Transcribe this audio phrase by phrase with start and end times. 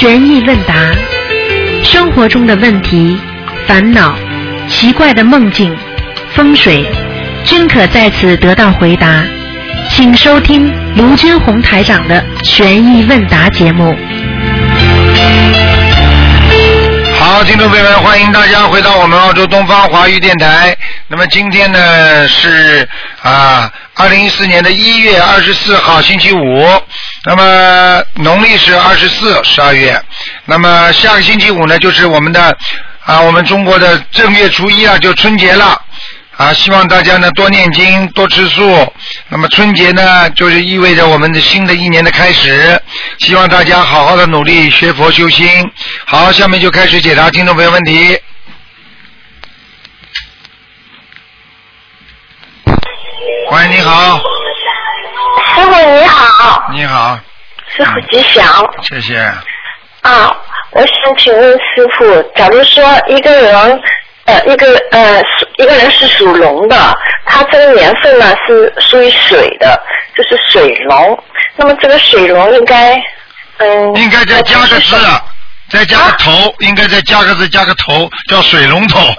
[0.00, 0.74] 悬疑问答，
[1.84, 3.20] 生活中的问题、
[3.66, 4.16] 烦恼、
[4.66, 5.76] 奇怪的梦境、
[6.32, 6.86] 风水，
[7.44, 9.22] 均可在此得到回答。
[9.90, 13.94] 请收听卢军红台长的悬疑问答节目。
[17.18, 20.74] 好，听众朋友们，欢迎大家回到我们澳洲东方华语电台。
[21.08, 22.88] 那么今天呢是
[23.20, 26.66] 啊，二零一四年的一月二十四号星期五，
[27.24, 30.00] 那么农历是二十四十二月。
[30.46, 32.56] 那么下个星期五呢，就是我们的
[33.04, 35.80] 啊，我们中国的正月初一啊，就春节了。
[36.36, 38.90] 啊，希望大家呢多念经，多吃素。
[39.28, 42.80] 那么春节呢，就是意味着我们的新的一年的开始。
[43.18, 45.46] 希望大家好好的努力学佛修心。
[46.06, 48.18] 好，下面就开始解答听众朋友问题。
[53.52, 54.18] 喂，你好，
[55.46, 57.18] 师傅你好，你好，
[57.76, 58.44] 师傅吉祥
[58.82, 59.18] 谢谢。
[60.02, 60.34] 啊！
[60.72, 63.82] 我想请问师傅，假如说一个人，
[64.24, 65.22] 呃，一个呃，
[65.58, 66.76] 一个人是属龙的，
[67.26, 69.78] 他这个年份呢是属于水的，
[70.14, 71.22] 就是水龙。
[71.56, 72.94] 那么这个水龙应该，
[73.58, 74.96] 嗯，应该再加个字，
[75.70, 79.00] 再加个头，应该再加个字，加个头，叫水龙头。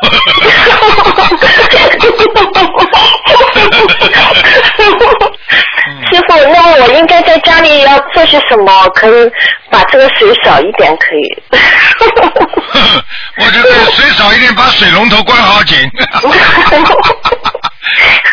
[6.12, 9.32] 师傅，那么我应该在家里要做些什么，可以
[9.70, 11.24] 把这个水少一点，可以？
[13.40, 15.90] 我觉得水少一点，把水龙头关好紧。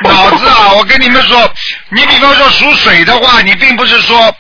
[0.05, 1.51] 脑子啊，我跟你们说，
[1.91, 4.33] 你比方说属水的话，你并不是说，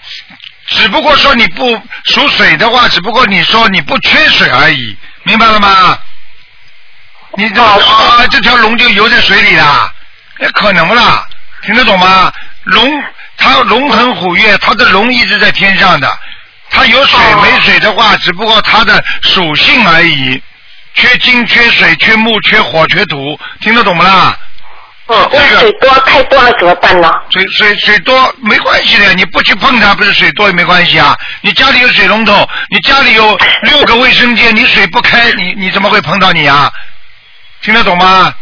[0.68, 5.98] 只不过说你不属水的话，只不过你说你不缺水而已，明白了吗？
[7.36, 9.92] 你这啊，这条龙就游在水里了，
[10.38, 11.26] 那可能啦，
[11.62, 12.32] 听得懂吗？
[12.64, 13.02] 龙
[13.36, 16.18] 它龙腾虎跃，它的龙一直在天上的，
[16.70, 20.42] 它有水没水的话，只不过它的属性而已，
[20.94, 24.36] 缺金、缺水、缺木、缺火、缺土，听得懂不啦？
[25.08, 27.10] 嗯，那水多太多了怎么办呢？
[27.30, 31.16] 水水水多没关系的，你不去碰它，不是水多也没关系啊。
[31.40, 36.70] 你家里有水龙头，你家里有六个卫生间，你水不开，你你怎么会碰到你啊？
[37.62, 38.32] 听得懂吗？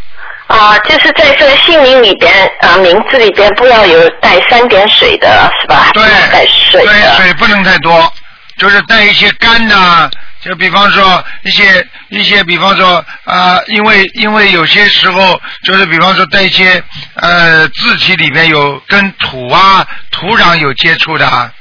[0.49, 5.91] 啊，就是在这个姓名里边啊，名字里边不要有带三点水的，是吧？
[5.93, 6.03] 对
[6.33, 7.17] 带水对，的。
[7.17, 8.13] 水不能太多，
[8.59, 10.11] 就是带一些干的，
[10.47, 16.83] 就比方说一些一些，比方说啊、因为因为有些时候就是比方说在一些
[17.15, 21.53] 呃字体里面有跟土啊土壤有接触的啊，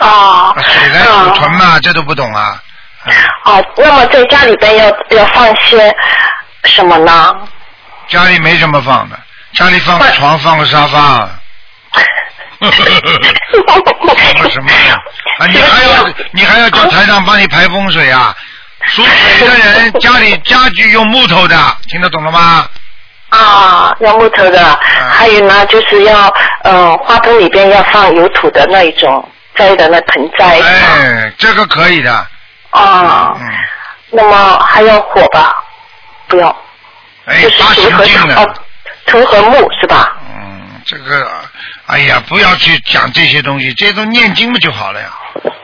[0.00, 0.54] 哦。
[0.62, 2.62] 水来土存嘛，这都不懂啊。
[3.44, 5.94] 哦，那么在家里边要要放些
[6.64, 7.34] 什么呢？
[8.08, 9.18] 家里没什么放的，
[9.54, 11.30] 家里放个床，放个沙发。
[14.50, 14.96] 什么呀？
[15.38, 18.34] 啊，你还要你还要叫台长帮你排风水啊？
[18.86, 21.56] 属水的人家里家具用木头的，
[21.88, 22.66] 听得懂了吗？
[23.30, 26.32] 啊，要木头的，还有呢，就是要
[26.62, 30.60] 嗯，花盆里边要放有土的那一种栽的那盆栽。
[30.60, 32.26] 哎，这个可以的。
[32.70, 33.46] 啊，嗯，
[34.10, 35.52] 那么还要火吧？
[36.28, 36.56] 不要，
[37.26, 38.36] 哎就，是八土和行进的。
[38.40, 38.54] 哦，
[39.06, 40.16] 土和木是吧？
[40.34, 41.26] 嗯，这个，
[41.88, 45.08] 哎呀，不要去讲这些东西，这些都念经不就好了呀？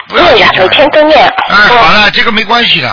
[0.08, 0.68] 不要对呀，每。
[0.68, 1.18] 天都念。
[1.50, 2.88] 哎，好了，这个没关系的。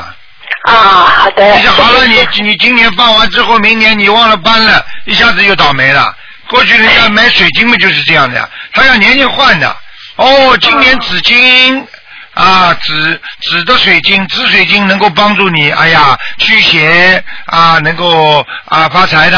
[0.66, 1.56] 啊，好的。
[1.56, 6.14] 你想好了，你你今年放完之后，明年你忘了搬了，一下子就倒霉了。
[6.50, 9.76] 过去人家买水晶嘛就是这样的呀，他要年年换的。
[10.18, 11.88] 哦，今年紫金
[12.34, 19.38] 啊，紫紫的水晶，紫水晶能够帮助你，哎呀，驱邪啊，能够啊发财的。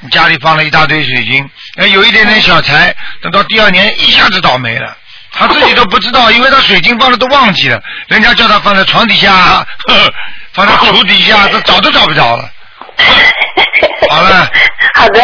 [0.00, 4.96] 你家里放了一大堆水晶，哎有一点点小财，等到第二年一下子倒霉了。
[5.32, 10.12] 他自己都不知道，因为他水晶放了都忘记了，人家叫他放在床底下，呵呵
[10.52, 12.50] 放在土底下，他找都找不着了。
[14.08, 14.50] 好了，
[14.94, 15.20] 好的，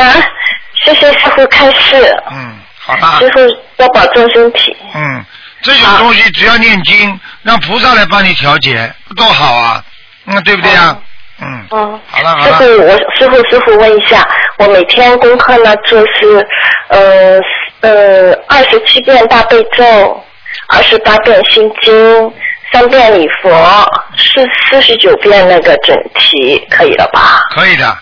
[0.84, 1.96] 谢谢师傅开示。
[2.30, 3.40] 嗯，好的，师傅
[3.82, 4.76] 要保重身体。
[4.94, 5.24] 嗯，
[5.62, 9.84] 这种东西只要念经，让菩萨来帮你调节，多好啊，
[10.26, 10.99] 嗯，对不对啊？
[11.40, 14.25] 嗯，嗯，好了好了师傅，我师傅师傅问一下，
[14.58, 16.46] 我每天功课呢就是
[16.88, 17.40] 呃
[17.80, 20.24] 呃二十七遍大悲咒，
[20.68, 22.32] 二十八遍心经，
[22.72, 23.50] 三遍礼佛，
[24.16, 27.40] 四四十九遍那个准提，可以了吧？
[27.50, 27.98] 可以的，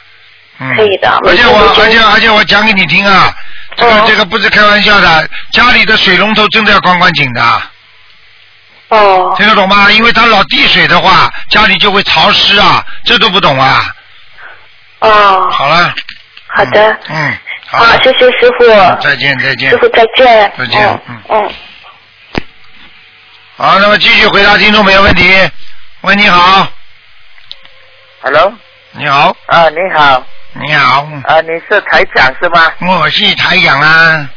[0.58, 3.34] 嗯，可以的而且我而且而且我讲给你听啊，
[3.76, 7.42] 这个嗯这个不是开玩笑的，家里的水龙头真的要关关紧的。
[8.88, 9.90] 哦听得懂吗？
[9.90, 13.82] 因为它老滴水的话，家里就会潮湿啊，这都不懂啊。
[15.00, 15.94] 哦，好了，
[16.54, 17.78] 好的，嗯，好。
[17.78, 18.66] 好，谢谢师傅，
[19.00, 19.70] 再见再见。
[19.70, 19.78] 师。
[19.78, 21.50] 傅再见，再见嗯嗯。
[23.56, 25.32] 好，那么继续回答听众朋友问题。
[26.02, 26.66] 喂，你好
[28.22, 28.52] ，Hello，
[28.92, 32.72] 你好，啊，你好，你好，啊，你是台长是吗？
[32.80, 34.28] 我是台长啊，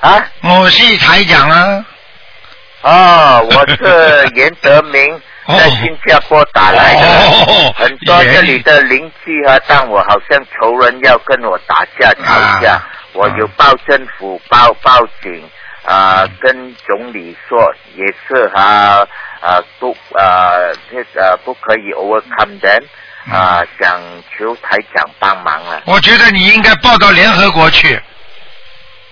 [0.00, 1.84] 啊，我是台长啊。
[2.82, 15.48] 哦，我是严德明，哦 在新加坡打来的，哦很多这里的邻居啊，当我好像仇人要跟我打架吵架，啊我有报政府报报警。
[15.84, 17.58] 啊、跟总理说
[17.96, 19.04] 也是啊
[19.40, 20.52] 啊不啊
[20.88, 22.84] 这呃不可以 overcome them
[23.28, 24.00] 啊、想
[24.30, 25.82] 求台长帮忙了。
[25.86, 28.00] 我觉得你应该报到联合国去。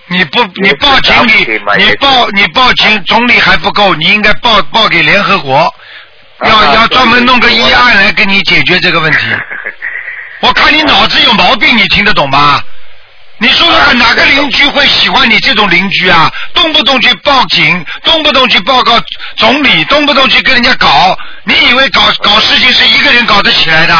[0.07, 1.35] 你不，你报警也
[1.75, 5.73] 你你报你报警总理还不够，你应该报报给联合国，
[6.43, 9.19] 要、啊要专门弄个对议案来跟你解决这个问题。
[10.41, 12.61] 我看你脑子有毛病，你听得懂吗？
[13.37, 16.31] 你说说看，哪个邻居会喜欢你这种邻居啊？
[16.53, 18.99] 动不动去报警，动不动去报告
[19.37, 21.17] 总理，动不动去跟人家搞。
[21.43, 23.95] 你以为搞搞事情是一个人搞得起来的？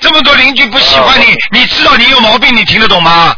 [0.00, 3.34] 这么多邻居不喜欢你，你知道你有毛病，你听得懂吗？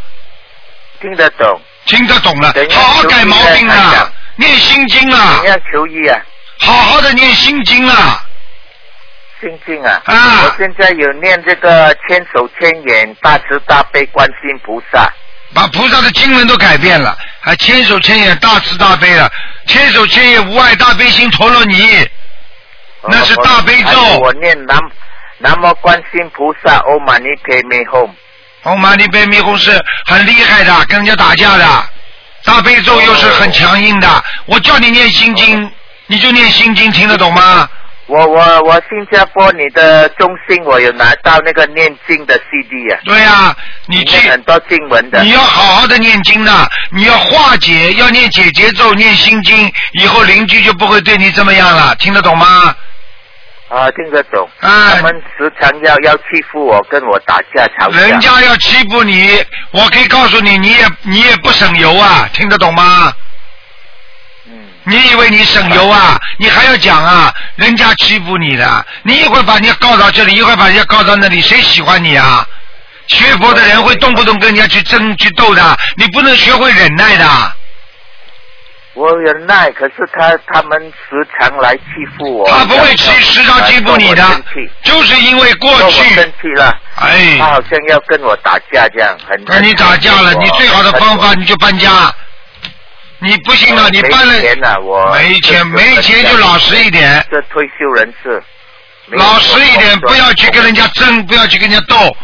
[1.00, 4.10] 听得懂，听得懂了好好改毛病啊！
[4.36, 6.18] 念心经啊怎，样求医啊？
[6.60, 8.20] 好好的念心经啊！
[9.40, 10.00] 心经啊！
[10.04, 15.10] 啊我现在有念这个千手千眼大慈大悲观世音菩萨。
[15.54, 19.30] 把菩萨的经文都改变了，还千手千眼大慈大悲了，
[19.66, 22.06] 千手千眼无碍大悲心陀罗尼，
[23.08, 24.78] 那是大悲咒我念南
[25.38, 28.10] 南无观世音菩萨，Om Mani Padme Hum。
[28.62, 29.70] 红玛尼贝迷红是
[30.06, 31.64] 很厉害的，跟人家打架的，
[32.44, 34.24] 大悲咒又是很强硬的。
[34.46, 35.72] 我叫你念心经，
[36.08, 37.70] 你就念心经，听得懂吗？
[38.08, 45.30] 我我我新加坡你的中心我有拿到那个念经的 CD 啊，对呀、你去很多经文的你。
[45.30, 46.50] 要好好的念经的，
[46.90, 49.70] 你要化解，要念解结咒，念心经，
[50.00, 52.74] 以后邻居就不会对你这么样了，听得懂吗？
[53.68, 54.48] 啊，听得懂。
[54.60, 58.00] 啊他们时常要要欺负我，跟我打架吵架。
[58.00, 63.12] 人家要欺负你，我可以告诉你，你也你也不省油啊，听得懂吗？
[64.88, 66.18] 嗯，你以为你省油啊？
[66.38, 67.32] 你还要讲啊？
[67.56, 72.46] 人家欺负你的，你一会儿把人家告到这里，一会儿把人家告到那里，谁喜欢你啊？
[73.06, 77.26] 学佛的人会动不动跟人家去争去斗的，你不能学会忍耐的。
[78.94, 81.82] 我忍耐，可是他他们时常来欺
[82.16, 82.48] 负我。
[82.50, 84.24] 他不会欺时常欺负你的
[84.82, 86.76] 就是因为过去生，气了。
[86.96, 92.12] 哎他，好像要跟我打架这样，很跟你打架了，你最好的方法你就搬家。
[93.20, 94.62] 你不行了，你办了没钱
[95.12, 98.42] 没钱没钱就老实一点，这退休人士，
[99.08, 102.16] 老实一点，不要去跟人家争，不要去跟人家斗。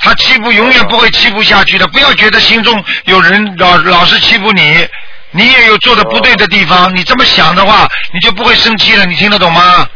[0.00, 4.88] 他欺负永远不会欺负下去的，不要觉得心中有人老老是欺负你，
[5.30, 6.92] 你也有做的不对的地方。
[6.94, 9.04] 你这么想的话，你就不会生气了。
[9.06, 9.86] 你听得懂吗？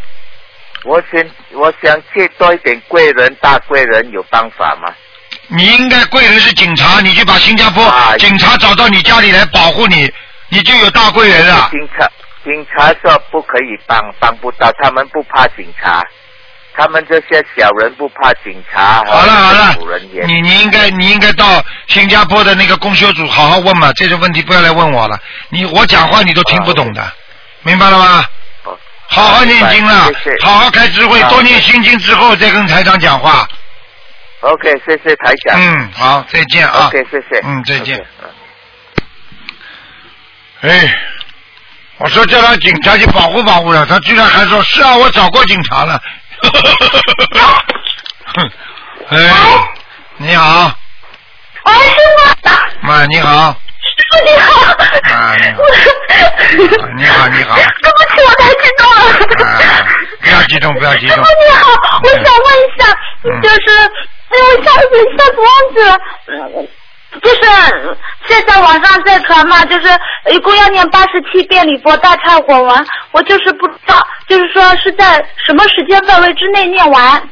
[0.85, 1.21] 我想
[1.55, 4.95] 我想借多一点贵人，大贵人有办法吗？
[5.49, 10.09] 你应该贵人是警察，你去把新加坡啊警察找到你家里来保护你，
[10.49, 11.69] 你就有大贵人了。
[11.71, 12.11] 警察
[12.45, 16.03] 警察说不可以帮，帮不到，他们不怕警察，
[16.77, 19.03] 他们这些小人不怕警察。
[19.05, 25.19] 好了好了你你应该你应该到新加坡的那个公修组好好问嘛，这些问题不要来问我了。
[25.49, 27.03] 你我讲话你都听不懂的，
[27.63, 28.25] 明白了吗？
[28.65, 28.79] 哦
[29.09, 30.11] 好好念经了
[30.43, 33.47] 好好开智慧，啊多念心经之后再跟台长讲话。
[34.41, 35.61] OK，谢谢台长。
[35.61, 36.89] 嗯，好，再见啊。
[36.89, 37.41] OK，谢谢。
[37.45, 38.05] 嗯，再见。
[40.63, 40.99] 嗯哎，
[41.99, 46.01] 我说叫他警察去保护保护了，他居然还说是啊，我找过警察了。
[48.35, 48.51] 哼，
[49.11, 49.19] 哎，
[50.19, 50.73] 你好，
[51.65, 52.51] 哎，师傅，
[52.87, 54.73] 妈，你好，师傅你好。
[55.15, 55.59] 啊你好
[56.97, 59.01] 你好你好对不起，我太激动了。
[59.47, 59.49] 啊
[60.21, 61.65] 不要激动不要激动师傅你好，
[62.03, 62.81] 我想问一下，
[63.25, 63.57] 嗯就是，
[64.29, 65.91] 哎，我一下子一下子忘记了。
[67.23, 67.97] 就是
[68.29, 69.89] 现在网上在传嘛，就是
[70.33, 77.29] 一共要念八十七遍礼佛大忏悔文，我就是不知道，就是说是在什么时间范围之内念完。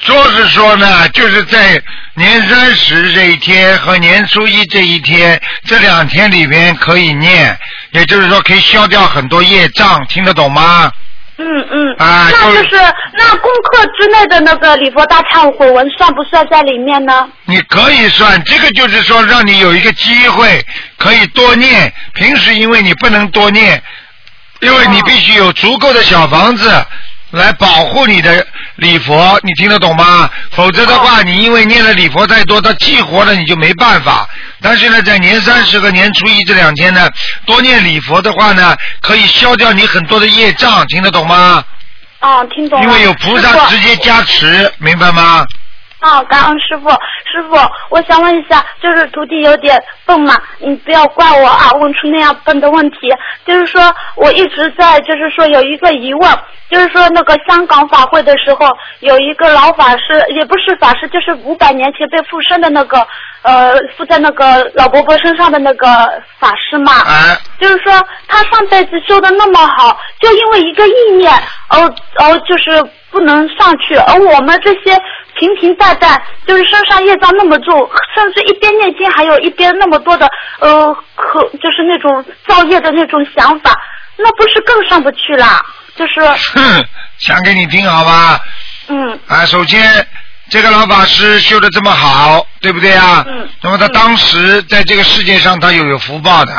[0.00, 1.80] 说是说呢，就是在
[2.14, 7.56] 年三十这一天和年初一这一天这两天里边可以念，
[7.92, 10.90] 也就是说可以消掉很多业障，听得懂吗？
[11.36, 12.76] 嗯嗯，啊那就是
[13.12, 17.28] 那功课之内的那个礼佛大忏悔文算不算在里面呢？
[17.46, 20.64] 你可以算，这个就是说让你有一个机会
[20.96, 21.92] 可以多念。
[22.14, 23.82] 平时因为你不能多念，
[24.60, 26.70] 因为你必须有足够的小房子
[27.34, 30.30] 来保护你的礼佛，你听得懂吗？
[30.52, 34.28] 否则的话，你因为念了礼佛太多，它激活了你就没办法。
[34.60, 37.08] 但是呢，在年三十和年初一这两天呢，
[37.44, 41.62] 多念礼佛的话呢，可以消掉你很多的业障，听得懂吗？
[42.20, 42.86] 啊，听懂了。
[42.86, 45.44] 因为有菩萨直接加持，明白吗？
[46.04, 47.56] 啊，感恩师傅，师傅，
[47.88, 53.10] 我想问一下，就是徒弟有点笨嘛，你不要怪我啊，问出那样笨的问题。
[53.46, 53.80] 就是说
[54.14, 56.30] 我一直在，就是说有一个疑问，
[56.68, 58.68] 就是说那个香港法会的时候，
[59.00, 62.98] 有一个老法师，也不是法师，就是五百年前被附身的那个，
[63.40, 65.88] 呃，附在那个老伯伯身上的那个
[66.38, 66.92] 法师嘛。
[66.92, 67.92] 啊，就是说
[68.28, 71.32] 他上辈子修的那么好，就因为一个意念，
[71.70, 72.84] 哦哦，就是
[73.14, 75.00] 不能上去，而我们这些
[75.38, 80.28] 平平淡淡，就是身上业障那么重，甚至一边念经还有一边那么多的
[80.58, 83.70] 呃可就是那种造业的那种想法，
[84.16, 85.64] 那不是更上不去啦？
[85.94, 86.20] 就是
[86.54, 86.84] 哼，
[87.18, 88.40] 讲给你听好吧？
[88.88, 90.04] 嗯啊，首先
[90.50, 93.24] 这个老法师修的这么好，对不对啊？
[93.28, 96.52] 嗯那么他当时在这个世界上，他又有福报的，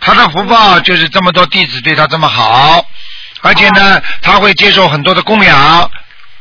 [0.00, 2.84] 他的福报就是这么多弟子对他这么好，
[3.42, 5.90] 而且呢，他会接受很多的供养，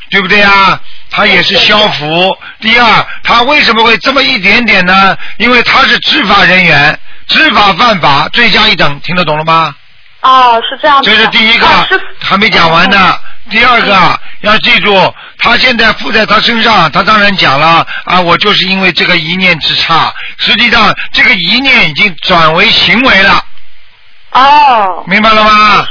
[0.10, 0.80] 对不对啊？
[1.10, 2.38] 他也是消福。
[2.62, 5.18] 第二，他为什么会这么一点点呢？
[5.38, 9.76] 因为他是执法人员，执法犯法，罪加一等，听得懂了吗？
[10.22, 11.16] 哦是这样子这。
[11.18, 11.88] 是第一个啊，
[12.22, 13.18] 还没讲完呢。
[13.50, 23.44] 第二个要记住，他现在附在他身上，他当然讲了啊，我就是因为这个一念之差，实际上这个一念已经转为行为了，
[24.32, 25.04] 哦。
[25.08, 25.88] 明白了吗？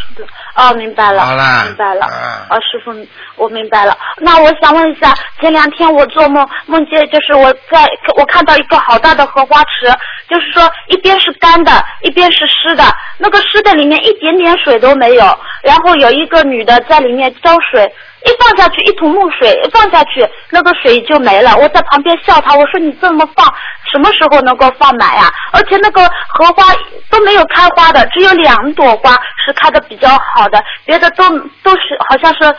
[0.56, 1.24] 哦，明白了，
[1.66, 2.06] 明白了。
[2.06, 2.14] 嗯
[2.50, 2.92] 啊，师傅，
[3.36, 3.96] 我明白了。
[4.18, 9.86] 那我想问一下，前两天我做梦，梦见就是我在我看到一个好大的荷花池，
[10.28, 12.84] 就是说一边是干的，一边是湿的，
[13.18, 17.90] 那个湿的里面一点点水都没有，然后有一个女的在里面浇水。
[18.24, 21.56] 一放下去，一桶木水一放下去，那个水就没了。
[21.56, 23.46] 我在旁边笑他，我说你这么放，
[23.90, 25.30] 什么时候能够放满呀？
[25.52, 26.74] 而且那个荷花
[27.10, 29.12] 都没有开花的，只有两朵花
[29.44, 31.28] 是开的比较好的，别的都
[31.62, 32.54] 都是好像是。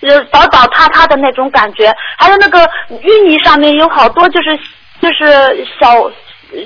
[0.00, 2.58] 呃，倒倒塌塌的那种感觉，还有那个
[2.90, 4.54] 淤泥上面有好多就是
[5.00, 5.98] 就是小，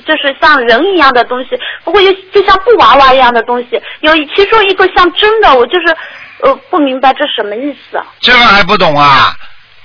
[0.05, 1.51] 就是像人一样的东西，
[1.85, 5.97] 不过又就像布娃娃一样的东西，有其中一个像真的，我就是
[6.43, 8.05] 呃不明白这什么意思啊？
[8.21, 9.35] 这个还不懂啊？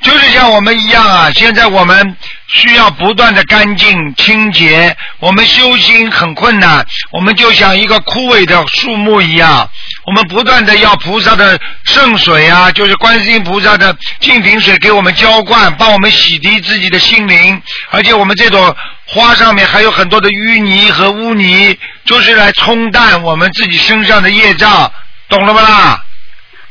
[0.02, 2.18] 就是像我们一样啊，现在我们
[2.48, 9.70] 需要不断的干净清洁，我们修心很困难，我们就像一个枯萎的树木一样，
[10.06, 18.76] 我们不断的要菩萨的圣水啊，就是观世音菩萨的净瓶水给我们浇灌，帮我们洗涤自己的心灵，而且我们这朵
[19.08, 24.92] 花上面还有很多的淤泥和污泥，就是来冲淡我们自己身上的业障，
[25.30, 26.04] 懂了不啦？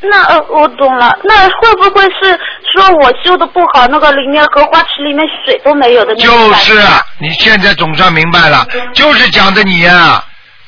[0.02, 1.16] 那呃，我懂了。
[1.24, 2.38] 那会不会是
[2.72, 6.80] 说我修的不好，那个里面荷花池里面水都没有的那种就是
[7.18, 10.22] 你现在总算明白了，就是讲的你呀、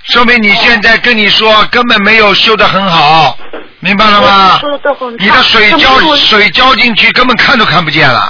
[0.05, 3.37] 说明你现在跟你说根本没有修的很好，
[3.81, 4.61] 明白了吗
[5.19, 8.21] 你的水浇水浇进去，根本看都看不见了。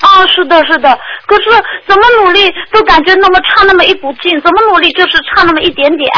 [0.00, 0.96] 啊，是的，是的。
[1.26, 1.50] 可是
[1.86, 6.08] 怎么努力都感觉那么差那么一股劲，怎么努力就是差那么一点点，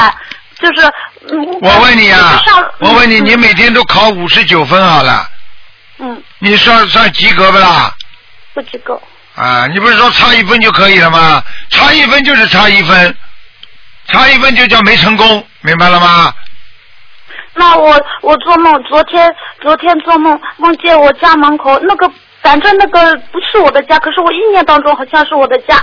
[0.60, 0.86] 就是
[1.30, 1.58] 嗯。
[1.60, 2.42] 我问你啊，
[2.78, 5.26] 我问你，嗯你每天都考五十九分好了，
[5.98, 7.92] 嗯你算算及格不啦？
[8.54, 9.00] 不及格。
[9.36, 11.42] 啊，你不是说差一分就可以了吗？
[11.70, 13.16] 差一分就是差一分，
[14.06, 16.32] 差一分就叫没成功，明白了吗？
[17.54, 22.10] 那我我做梦，昨天昨天做梦梦见我家门口那个，
[22.42, 25.76] 反正那个不是我的家，可是我意念当中好像是我的家。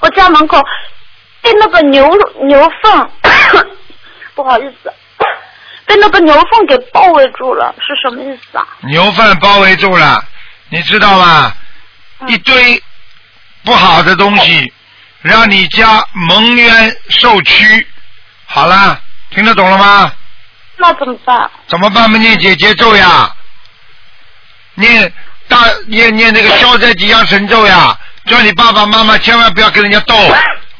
[0.00, 0.60] 我家门口
[1.40, 2.08] 被那个牛
[2.42, 3.10] 牛粪，
[4.34, 4.92] 不好意思，
[5.86, 8.66] 被那个牛粪给包围住了，是什么意思啊？
[8.88, 10.24] 牛粪包围住了，
[10.68, 11.52] 你知道吗？
[12.20, 12.82] 嗯一堆
[13.64, 14.72] 不好的东西，
[15.20, 17.86] 让你家蒙冤受屈。
[18.46, 18.98] 好了，
[19.30, 20.10] 听得懂了吗？
[20.76, 21.50] 那怎么办？
[21.66, 22.16] 怎么办嘛？
[22.16, 23.30] 念姐姐咒呀，
[24.74, 25.12] 念
[25.48, 30.14] 大念念那个消灾吉祥神咒呀，叫你爸爸妈妈千万不要跟人家斗。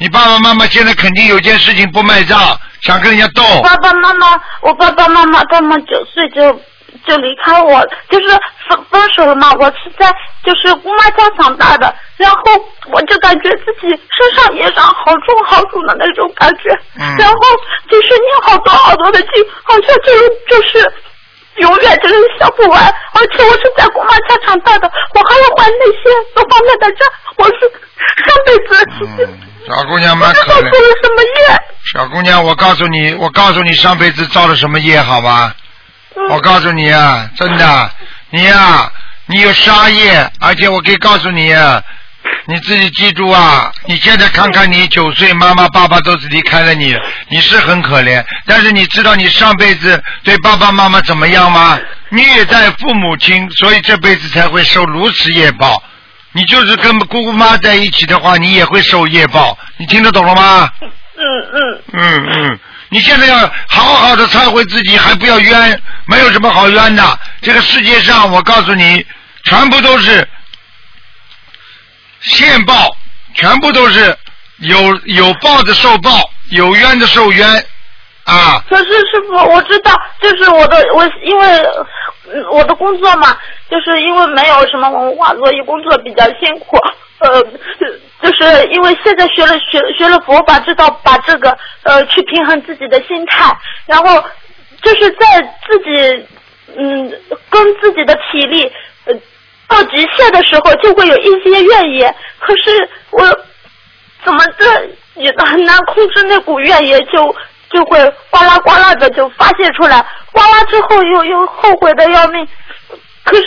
[0.04, 2.38] 你爸爸妈妈现在肯定有件事情不卖账，
[2.82, 3.42] 想跟人家斗。
[3.62, 6.52] 爸爸妈妈，我爸爸妈妈他们九岁就
[7.06, 8.28] 就离开我，就是
[8.68, 9.50] 分分手了嘛。
[9.58, 10.06] 我是在
[10.44, 12.38] 就是姑妈家长大的，然后
[12.92, 16.68] 我就感觉自己身上也长好重好重的那种感觉，
[17.00, 17.38] 嗯然后
[17.88, 19.30] 就是念好多好多的经，
[19.62, 20.94] 好像就是就是。
[21.58, 27.06] 永远就是消不完，而且我是在姑妈家长大的，我还要还那些各方面的债，
[27.36, 27.60] 我是
[28.26, 28.84] 上辈子
[29.66, 30.64] 小姑娘蛮可怜。
[30.64, 31.58] 道做了什么业。
[31.92, 35.54] 小姑娘，我告诉你，我告诉你上辈子造了什么业，好吧？
[36.16, 37.90] 嗯我告诉你啊，真的，
[38.30, 38.90] 你呀、
[39.26, 41.82] 你有杀业，而且我可以告诉你啊，
[42.46, 43.72] 你自己记住啊！
[43.86, 46.96] 你现在看看你九岁，妈妈爸爸都是离开了你，
[47.28, 48.24] 你是很可怜。
[48.46, 51.78] 但是你知道你上辈子对爸爸妈妈怎么样吗？
[52.10, 55.82] 虐待父母亲，所以这辈子才会受如此业报。
[56.36, 59.56] 你就是跟姑姑妈在一起的话，你也会受业报。
[59.76, 60.68] 你听得懂了吗？
[60.80, 60.90] 嗯
[61.54, 63.38] 嗯，嗯嗯，你现在要
[63.68, 67.20] 好好的忏悔自己，还不要冤，没有什么好冤的。
[67.40, 69.06] 这个世界上，我告诉你，
[69.44, 70.28] 全部都是
[72.20, 72.96] 现报，
[73.34, 74.18] 全部都是
[74.58, 77.64] 有有报的受报，有冤的受冤
[78.24, 78.62] 啊。
[78.68, 81.46] 可是师傅，我知道，就是我的我因为
[82.50, 83.36] 我的工作嘛，
[83.70, 86.76] 就是因为没有什么文化，所以工作比较辛苦。
[87.20, 87.42] 呃，
[88.20, 94.22] 就是因为现在学了学学了佛法，知道把这个呃去平衡自己的心态，然后
[94.82, 96.26] 就是在自己
[96.76, 97.10] 嗯
[97.48, 98.70] 跟自己的体力
[99.68, 102.14] 到极限的时候，就会有一些怨言。
[102.40, 103.24] 可是我
[104.22, 104.66] 怎么这
[105.14, 107.34] 也很难控制那股怨言，就
[107.74, 107.98] 就会
[108.30, 110.00] 呱啦呱啦的就发泄出来，
[110.30, 112.46] 呱啦之后又又后悔的要命。
[113.24, 113.44] 可是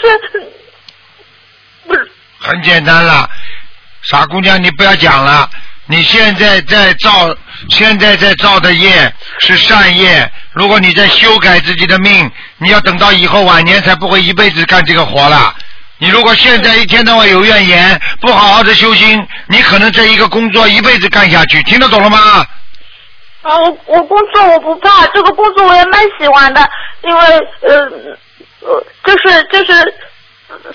[1.88, 3.30] 不是很简单了，
[4.02, 5.50] 傻姑娘，你不要讲了。
[5.86, 7.34] 你现在在造，
[7.70, 10.30] 现在在造的业是善业。
[10.52, 15.56] 如果你在修改自己的命，你要等到以后晚年才不会一辈子干这个活了。
[16.00, 21.64] 你如果现在一天到晚有怨言，不好好的修心，你可能这一个工作一辈子干下去。
[21.64, 22.46] 听得懂了吗？
[23.44, 26.70] 啊，我我工作我不怕，这个工作我也蛮喜欢的，
[27.04, 27.22] 因为
[27.62, 27.76] 呃
[28.62, 29.94] 呃，就是就是，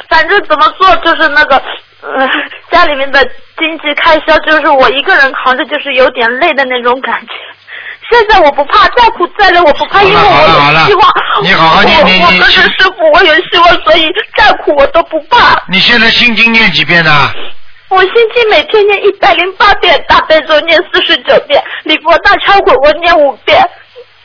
[0.08, 1.56] 反正怎么做就是那个
[2.00, 2.28] 呃
[2.70, 3.22] 家里面的
[3.58, 7.32] 经济开销就是我一个人扛着，就是有点累的那种感觉。
[8.10, 11.12] 现在我不怕，再苦再累我不怕，因为好了好了我有希望。
[11.42, 15.62] 你好好念念我跟着师傅，我有希望，所以再苦我都不怕。
[15.68, 17.10] 你现在心经念几遍呢？
[17.92, 23.62] 我星期每天念一百零八遍，大悲咒念四十九遍，礼佛大忏悔我念五遍。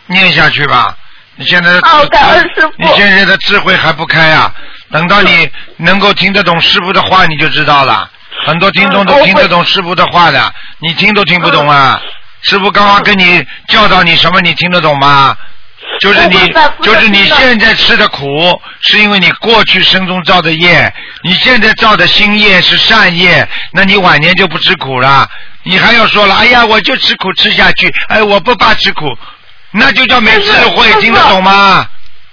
[0.06, 0.96] 念下去吧。
[1.36, 4.52] 你现在的好智感恩师傅你现在的智慧还不开啊！
[4.90, 8.10] 等到你能够听得懂师傅的话，你就知道了。
[8.46, 12.02] 很多听众都听得懂师傅的话的，你听都听不懂啊！
[12.44, 15.36] 师傅刚刚跟你教导你什么，你听得懂吗？
[16.00, 16.38] 就是你
[16.82, 18.28] 就是你现在吃的苦，
[18.82, 25.28] 是因为你过去生中造的业，你现在造的新业是善业，那你晚年就不吃苦了。
[25.64, 29.06] 你还要说了，哎呀，我就吃苦吃下去，哎，我不怕吃苦，
[29.72, 31.86] 那就叫没智慧，听得懂吗？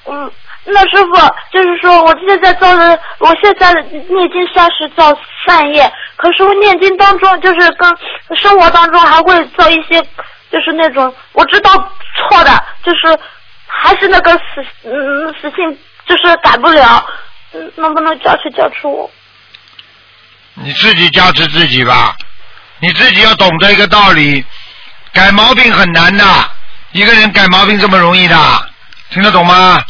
[0.07, 0.31] 嗯，
[0.67, 1.17] 那师傅
[1.53, 7.91] 就是说，我现在造的，我现在念经像是造善业，可是我念经当中，就是跟
[8.37, 10.01] 生活当中还会造一些，
[10.53, 11.73] 就是那种我知道
[12.29, 12.51] 错的，
[12.85, 13.19] 就是
[13.83, 17.05] 还是那个死嗯死性，就是改不了，
[17.53, 19.11] 嗯，能不能教持教持我？
[20.55, 22.15] 你自己加持自己吧，
[22.79, 24.45] 你自己要懂得一个道理，
[25.13, 26.25] 改毛病很难的，
[26.93, 28.37] 一个人改毛病这么容易的，
[29.11, 29.83] 听得懂吗？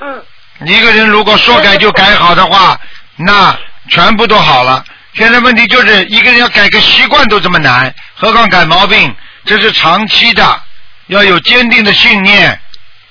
[0.00, 0.22] 嗯
[0.60, 2.78] 你一个人如果说改就改好的话，
[3.16, 3.56] 那
[3.88, 4.84] 全部都好了。
[5.14, 10.62] 现在问题就是一个人要改个习惯都这么难，何况改毛病，这是长期的，
[11.06, 12.60] 要有坚定的信念，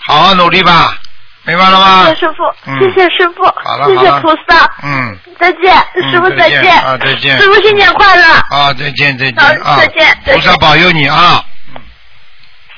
[0.08, 0.98] 好好努力吧，
[1.44, 2.06] 明白了吗？
[2.06, 2.20] 谢谢？
[2.22, 2.80] 师傅，嗯。
[2.80, 4.22] 谢谢师傅好了，谢谢好了。
[4.22, 6.64] 菩萨，嗯，再见，嗯师傅再见。
[6.64, 7.38] 见，啊再见。
[7.40, 8.24] 师傅新年快乐。
[8.50, 9.64] 啊，再见再见。
[9.64, 10.36] 好啊，再见再见。
[10.36, 11.44] 菩萨保佑你啊，
[11.76, 11.82] 嗯。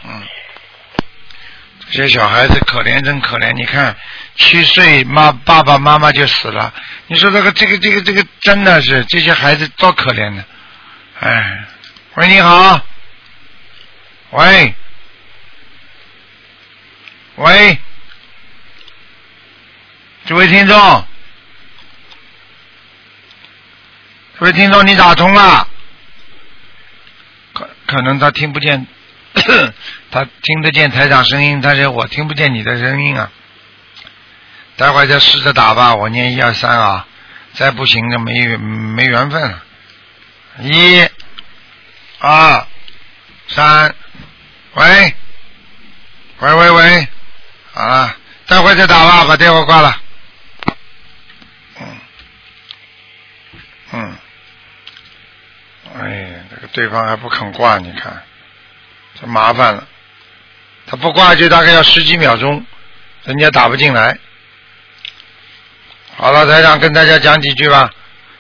[0.06, 0.24] 嗯，
[1.92, 3.96] 这些小孩子可怜真可怜，你看
[4.36, 6.74] 七岁妈爸爸妈妈就死了，
[7.08, 10.44] 你说这个这个这个这个真的是这些孩子多可怜呢，
[11.20, 11.60] 哎，
[12.16, 12.80] 喂你好，
[14.32, 14.74] 喂，
[17.40, 17.78] 喂，
[20.26, 21.06] 这位听众。
[24.38, 25.66] 这位听众，你打通了，
[27.54, 28.86] 可可能他听不见，
[30.12, 33.32] 他听得见台长声音，但是我听不见你的声音啊。
[34.76, 37.08] 待会儿再试着打吧，我念一二三啊，
[37.54, 39.64] 再不行就没没缘分了。
[40.60, 41.08] 一、
[42.20, 42.68] 二、
[43.48, 43.96] 三，
[44.74, 45.16] 喂，
[46.40, 47.08] 喂喂喂，
[47.74, 48.16] 好了，
[48.48, 50.02] 待会再打吧，把电话挂了。
[51.80, 52.00] 嗯，
[53.92, 54.18] 嗯。
[56.00, 58.22] 哎，这个对方还不肯挂，你看，
[59.20, 59.88] 这麻烦了。
[60.88, 62.66] 他不挂就大概要十几秒钟，
[63.24, 64.18] 人家打不进来。
[66.18, 67.90] 好了，台长跟大家讲几句吧。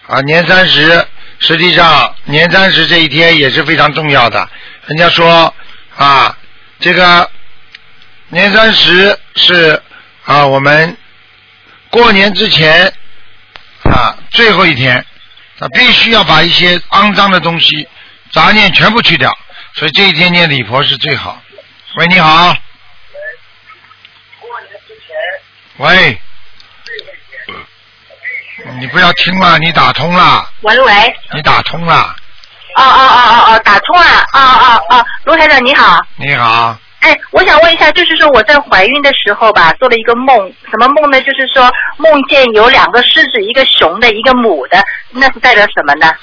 [0.07, 1.05] 啊，年三十，
[1.39, 4.49] 实际上年三十这一天也是非常重要的。
[4.87, 5.53] 人家说
[5.95, 6.35] 啊，
[6.79, 7.29] 这个
[8.29, 9.81] 年三十是
[10.25, 10.95] 啊我们
[11.89, 12.93] 过年之前
[13.83, 15.03] 啊，最后一天，
[15.59, 17.87] 他必须要把一些肮脏的东西、
[18.31, 19.35] 杂念全部去掉，
[19.73, 21.41] 所以这一天念礼佛是最好。
[21.95, 22.55] 喂，你好。
[25.77, 26.21] 喂。
[28.77, 32.15] 你不要听了，你打通了，喂喂，你打通了，
[32.75, 40.37] 哦哦哦哦哦，打通了，哦哦哦，卢台长你好，你好，哎，我想问一下，就是说我在怀孕的时候吧，做了一个梦，
[40.69, 41.19] 什么梦呢？
[41.21, 44.81] 就是说梦见有两个狮子，一个雄的，一个母的，
[45.11, 46.13] 那是代表什么呢？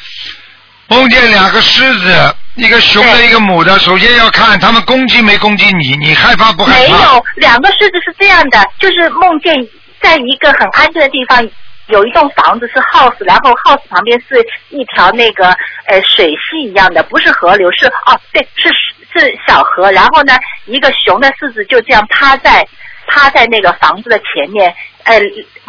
[0.89, 7.03] 梦见两个狮子，一个雄的，一个母的，首先要看他们攻击没攻击你，你害怕不害怕没？
[7.03, 9.55] 有，两个狮子是这样的，就是梦见
[10.01, 11.49] 在一个很安静的地方。
[11.89, 15.47] 有一栋房子是 house，然后 house 旁边是一条那个
[15.87, 18.69] 呃水系一样的，不是河流，是哦对，是
[19.17, 19.91] 是小河。
[19.93, 20.35] 然后呢，
[20.67, 22.67] 一个熊的狮子就这样趴在
[23.07, 24.75] 趴在那个房子的前面，
[25.05, 25.19] 呃，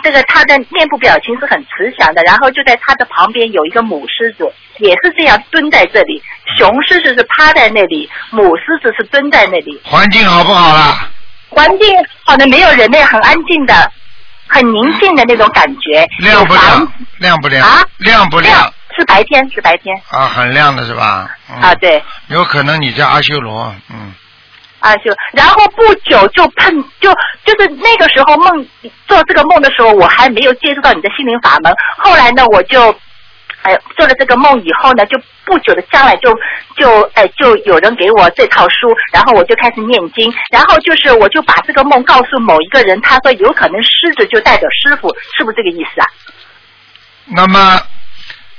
[0.04, 2.22] 这个它的面部表情是很慈祥的。
[2.24, 6.22] 然后就在它的旁边有一个母狮子，也是这样蹲在这里。
[6.58, 9.80] 雄狮子是趴在那里，母狮子是蹲在那里。
[9.84, 11.10] 环境好不好啦？
[11.50, 11.88] 环境
[12.26, 13.92] 好的没有人类，很安静的，
[14.48, 16.06] 很宁静的那种感觉。
[16.20, 16.92] 亮不亮？
[17.20, 17.68] 亮不亮？
[17.68, 18.54] 啊亮不亮？
[18.54, 21.30] 亮是白天，是白天、啊，很亮的是吧？
[21.50, 24.14] 嗯、啊，，对有可能你在阿修罗，嗯，
[24.80, 27.12] 阿修，然后不久就碰就
[27.46, 28.68] 就是那个时候梦
[29.08, 31.72] 做这个梦的时候，我还没有接触到你的心灵法门。
[31.98, 32.94] 后来呢，我就。
[33.64, 36.32] 哎，做了这个梦以后呢，就不久的将来就
[36.78, 46.08] 就哎就有人给我这套书，然后我就开始念经，然后就是我就把这个梦告诉某一个人，他说有可能狮子就代表师傅，是不是这个意思啊？
[47.26, 47.82] 那么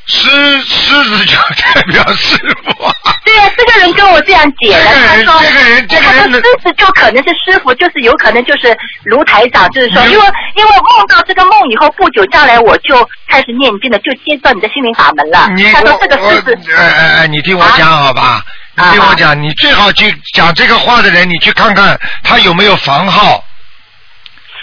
[0.09, 0.29] 狮
[0.63, 2.93] 狮子就代表师傅啊。
[3.25, 10.25] 对呀、这个人跟我这样解的，他说，这个人这个他说狮子就可能是师傅，就是有可能就是卢台长，就是说，嗯因为
[10.57, 15.71] 因为梦到这个梦以后，不久将来我就开始念经了，就接到你的心灵法门了你。
[15.73, 18.43] 他说我这个狮子我哎哎哎，你听我讲好吧？
[18.77, 23.45] 你啊听我讲，你最好去讲这个话的人，你去看看他有没有房号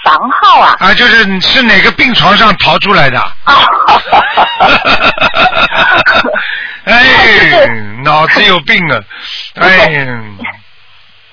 [0.05, 3.19] 房号啊，啊，就是是哪个病床上逃出来的。
[6.85, 7.65] 哎，
[8.05, 9.01] 脑子有病啊！
[9.59, 10.05] 哎，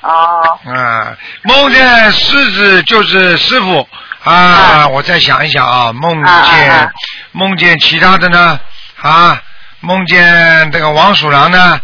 [0.00, 3.87] 哦，啊，梦见狮子就是师傅
[4.24, 4.32] 啊！
[4.32, 4.88] 啊。
[4.88, 6.90] 我再想一想啊，梦啊啊见啊。
[7.32, 8.58] 梦见其他的呢？
[9.02, 9.38] 啊，
[9.80, 11.78] 梦见这个王鼠狼呢？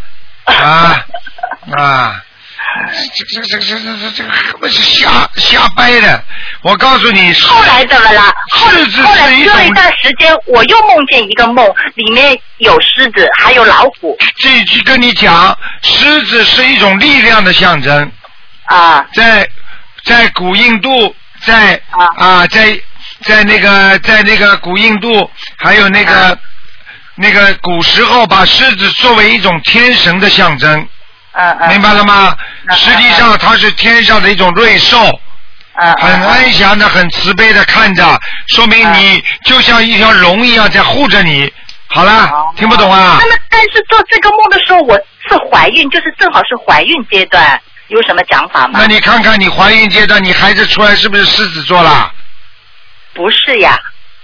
[0.45, 0.99] 啊
[1.77, 2.28] 啊，这
[3.15, 6.23] 这这这这这这个根本是瞎瞎掰的！
[6.61, 8.21] 我告诉你，后来怎么了？
[8.51, 18.11] 后狮子后来是一种隔了一段时间，我又梦见一个梦，里面有狮子，还有老虎这句跟你讲，狮子是一种力量的象征。
[18.65, 19.49] 啊在
[20.03, 22.79] 在古印度，在啊在
[23.23, 26.37] 在那个在那个古印度，还有那个、
[27.15, 30.87] 那个古时候，把狮子作为一种天神的象征，
[31.69, 32.35] 明白了吗？
[32.69, 34.97] 嗯实际上它是天上的一种瑞兽，
[35.99, 41.51] 很安详的、很慈悲的看着，说明你就像一条龙一样在护着你。
[41.87, 43.27] 好了哦，听不懂啊那？
[43.27, 44.95] 么，但是做这个梦的时候，我
[45.27, 48.85] 是怀孕，就是正好是怀孕阶段，有什么讲法吗那？
[48.85, 52.11] 你看看你怀孕阶段，你孩子出来是不是狮子座啦？
[53.13, 53.75] 不是呀，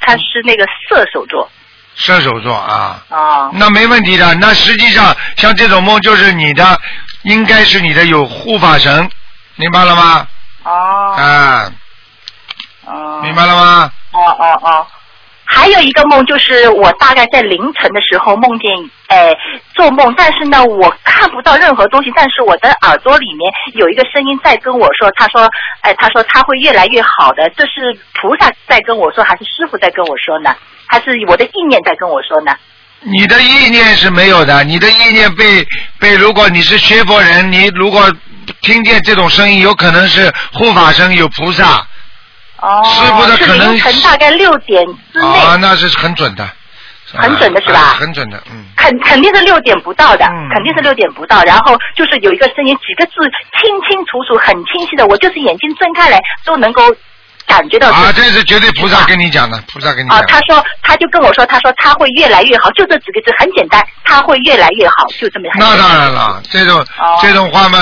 [0.02, 1.50] 他是那个射手座。
[1.96, 3.04] 射手座啊。
[3.10, 4.34] 哦那没问题的。
[4.36, 6.80] 那实际上像这种梦就是你的，
[7.24, 9.10] 应该是你的有护法神，
[9.56, 10.28] 明白了吗？
[10.64, 11.72] 哦啊，
[12.86, 13.92] 哦，明白了吗？
[14.12, 14.88] 哦哦哦。
[15.48, 18.72] 还有一个梦，就是我大概在凌晨的时候梦见，
[19.08, 19.32] 哎，
[19.76, 25.48] 做梦，但是呢，我看不到任何东西，但是我的耳朵里面有一个声音在跟我说，他说，
[25.82, 30.56] 哎、他说他会越来越好的，这是菩萨在跟我说，还是师傅在跟我说呢？
[30.88, 32.56] 还是我的意念在跟我说呢？
[33.02, 35.66] 你的意念是没有的，你的意念被
[36.00, 38.12] 被，如果你是学佛人，你如果
[38.62, 41.86] 听见这种声音，有可能是护法声有菩萨
[42.62, 46.50] 哦，师傅的可能是凌晨大概六点之内，啊，那是很准的，
[47.14, 48.66] 很准的是吧啊很准的，嗯。
[48.76, 51.44] 肯肯定是六点不到的，嗯肯定是六点不到。
[51.44, 53.12] 然后就是有一个声音，几个字
[53.60, 56.84] 清清楚楚，很清晰的，我就是眼睛睁开来都能够
[57.46, 60.28] 感觉到啊，是这是绝对菩萨跟你讲的，菩萨跟你啊讲，的。
[60.28, 67.80] 他说，他就跟我说，他说他会越来越好，就这几个字很简单，他会越来越好，就这么那当然了，这种、哦这种话嘛，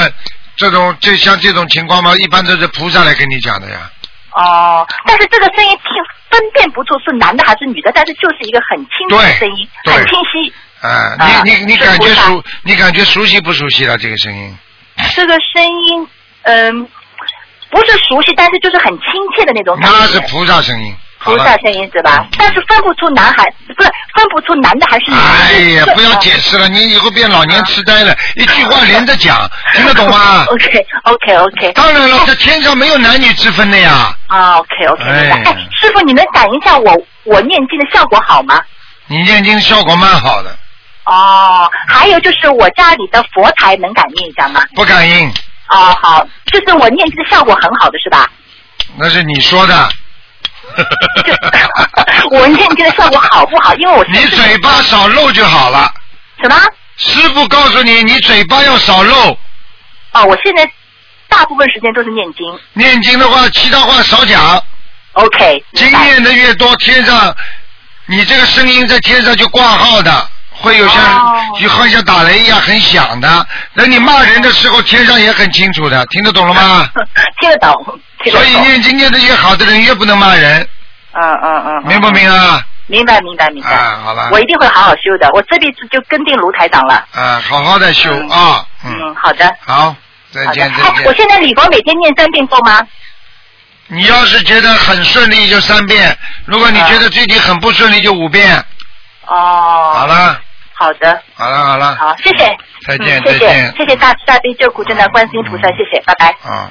[0.55, 3.89] 这种就像这种情况嘛，一般都是菩萨来跟你讲的呀。
[4.35, 5.89] 哦，但是这个声音听
[6.29, 10.53] 分辨不出是男的还是女的，但是就是一个很清楚的对声音，对很清晰。
[10.81, 14.57] 哎、啊你你你感觉熟，你感觉熟悉不熟悉了这个声音？
[15.15, 16.07] 这个声音，
[16.41, 16.89] 嗯，
[17.73, 19.97] 不是熟悉，但是就是很亲切的那种感觉。
[19.97, 22.25] 那是菩萨声音，菩萨声音是吧？
[22.37, 23.43] 但是分不出男孩，
[23.75, 25.23] 不是分不出男的还是女的。
[25.23, 31.71] 哎呀，不要解释了，你以后变老年痴呆了，一句话连着讲， 听得懂吗？OK OK OK。
[31.73, 34.15] 当然了，这天上没有男女之分的呀。
[34.27, 38.61] 啊，OK OK，哎哎，师傅，你能感应一下我我念经的效果好吗？
[39.07, 40.55] 你念经效果蛮好的，
[41.05, 44.61] 哦，还有就是我家里的佛台能感应一下吗？
[44.75, 45.31] 不感应，
[45.73, 48.29] 哦，好，就是我念经的效果很好的是吧？
[48.97, 49.89] 那是你说的。
[52.31, 53.73] 我念经的效果好不好？
[53.75, 55.91] 因为我你嘴巴少漏就好了。
[56.41, 56.55] 什么？
[56.97, 59.37] 师傅告诉你，你嘴巴要少漏。
[60.11, 60.69] 哦，我现在
[61.27, 62.59] 大部分时间都是念经。
[62.73, 64.61] 念经的话，其他话少讲。
[65.13, 65.63] OK。
[65.73, 67.35] 经念的越多，天上
[68.05, 73.47] 你这个声音在天上就挂号的，会有像、哦就好像打雷一样很响的。
[73.75, 76.89] 等你骂人的时候，天上也很清楚的，听得懂了吗？
[77.39, 77.99] 听得懂。
[78.31, 80.67] 所以念经念的越好的人，越不能骂人，
[81.13, 81.87] 嗯嗯嗯。
[81.87, 82.61] 明不明啊？
[82.87, 83.69] 明白明白明白。
[83.69, 84.29] 啊，好了。
[84.31, 87.05] 我一定会好好修的，我这辈子就跟定卢台长了。
[87.13, 89.53] 啊，好好的修嗯啊，嗯，嗯，好的。
[89.65, 89.95] 好，
[90.31, 90.45] 再。
[90.47, 91.13] 见再哎，我。
[91.13, 92.81] 现在礼佛每天念三遍够吗？
[93.87, 98.57] 你要是觉得很顺利就三遍，如果你觉得最近很不顺利就五遍。
[99.27, 99.93] 哦。
[99.95, 100.05] 好。
[100.07, 100.39] 了，
[100.83, 101.95] 好的，好了，好了。
[101.95, 102.57] 好，谢谢。
[102.85, 106.27] 再见再见谢谢大慈大悲救苦救难观世音菩萨，谢谢，拜拜。
[106.43, 106.69] 啊。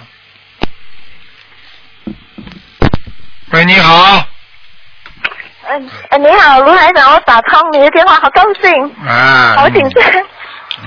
[3.52, 4.22] 喂，你好，
[5.66, 10.04] 嗯、呃，你好，卢台长，我打通你的电话，好高兴，啊，好紧张。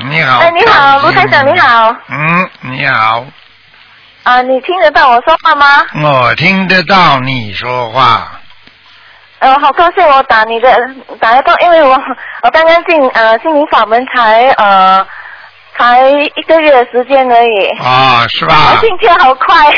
[0.07, 0.37] 你好。
[0.41, 1.59] 哎，你好，卢台长，你。
[1.59, 1.95] 好。
[2.09, 3.25] 嗯，你好，
[4.21, 5.65] 啊、你听得到我说话吗？
[6.03, 8.34] 我听得到你说话。
[9.45, 10.67] 呃，好高兴我打你的
[11.19, 11.95] 打得到，因为我
[12.41, 15.05] 我刚刚进呃心灵法门才呃
[15.77, 17.67] 才一个月的时间而已。
[17.79, 18.81] 啊，是吧我？
[18.81, 19.71] 进去好快。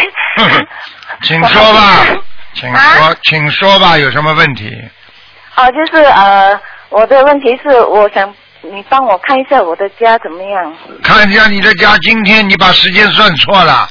[1.21, 1.81] 请说吧，
[2.53, 4.71] 请说，啊请说吧，有什么问题？
[5.57, 10.73] 哦、就是呃，我的问题是，我想你帮我看一下我的家怎么样？
[11.03, 13.85] 看一下你的家，今天你把时间算错了，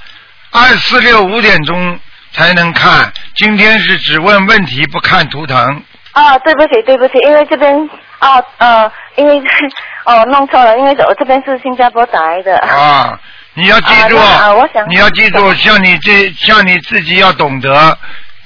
[0.52, 2.00] 二四六五点钟
[2.37, 5.83] 才能看，今天是只问问题不看图腾。
[6.12, 7.75] 啊，对不起，对不起，因为这边
[8.18, 9.42] 啊呃，因为
[10.05, 12.57] 哦弄错了，因为我这边是新加坡打来的。
[12.59, 13.18] 啊，
[13.55, 17.99] 你要记住，啊啊我想你要记住，像你这，像你自己要懂得，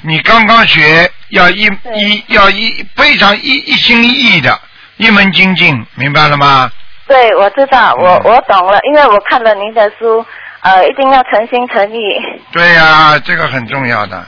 [0.03, 1.64] 你刚刚学要一
[1.96, 4.57] 一要一非常一一心一意的，
[4.98, 6.70] 一门精进，明白了吗？
[7.07, 10.24] 对，我知道，我嗯我懂了，因为我看了您的书，
[10.62, 12.00] 呃，一定要诚心诚意。
[12.52, 14.24] 对呀、这个很重要的。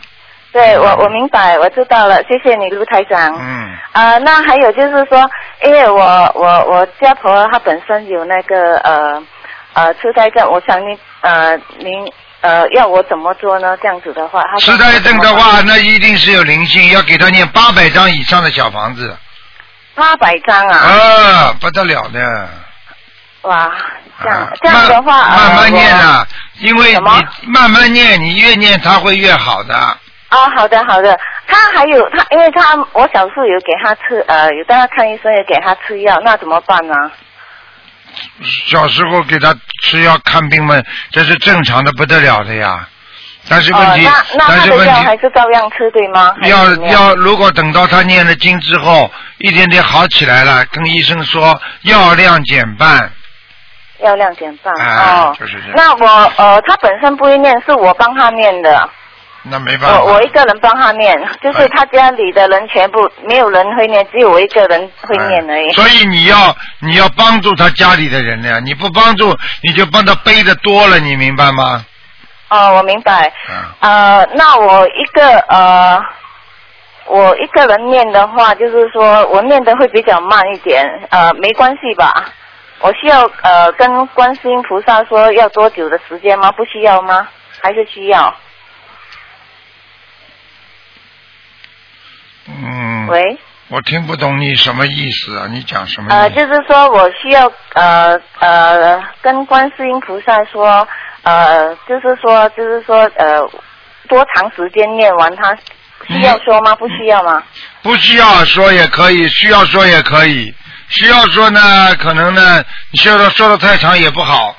[0.53, 3.35] 对我嗯我明白，我知道了，谢谢你，卢台长。
[3.39, 5.31] 嗯，啊、那还有就是说，
[5.65, 9.23] 因为我我我家婆她本身有那个呃
[9.73, 13.75] 呃痴呆症，我想您呃您呃要我怎么做呢？
[13.79, 19.17] 这样子的话，她痴呆症的话，那一定是有灵性，要给他念八百张以上的小房子。
[19.95, 22.49] 八百张啊，啊，不得了的。
[23.43, 23.73] 哇，
[24.23, 26.27] 这样、啊这样的话，慢慢慢念呃啊，
[26.61, 27.01] 因为你
[27.47, 29.75] 慢慢念，你越念他会越好的。
[30.31, 36.95] 我啊，好的好的，他还有他，因为他我小时候有给他吃呃有带他看医生，也给他吃药，那怎么办呢？
[38.67, 42.89] 小时候给他吃药看病嘛，这是正常的不得了的呀。
[43.49, 46.33] 但是问题，呃、那那他的但是问题药还是照样吃对吗？
[46.43, 53.11] 要要，如果等到他念了经之后，一点点好起来了，跟医生说药量减半，
[54.03, 58.89] 药量减半、哎哦，就是这样那我呃，他本身不会念，是我帮他念的，
[59.45, 60.03] 那没办法。
[60.03, 65.69] 我我一个人帮他念，就是他家里的人全部没有人会念，只有我一个人会念而已。
[65.71, 66.37] 哎所以你要
[66.81, 71.85] 你要帮助他家里的人呢，你不帮助你就帮他背的多了，你明白吗？
[72.49, 73.33] 哦，我明白。
[73.49, 75.99] 嗯，呃，那我一个呃，
[77.07, 82.13] 我一个人念的话，就是说我念的会比较慢一点，呃，没关系吧？
[82.83, 86.51] 我需要呃跟观世音菩萨说要多久的时间吗？
[86.53, 87.29] 不需要吗？
[87.63, 88.35] 还是需要？
[92.49, 95.47] 嗯，喂，我听不懂你什么意思啊？
[95.49, 96.41] 你讲什么呃，意思？
[96.41, 100.87] 就是说我需要呃呃跟观世音菩萨说，
[101.23, 103.41] 呃，就是说就是说呃
[104.09, 105.57] 多长时间念完它？
[106.09, 106.75] 需要说吗？
[106.75, 107.41] 不需要吗？
[107.81, 110.53] 不需要说也可以，需要说也可以。
[110.93, 111.61] 需要说呢，
[111.99, 114.55] 可能呢，你说的说的太长也不好，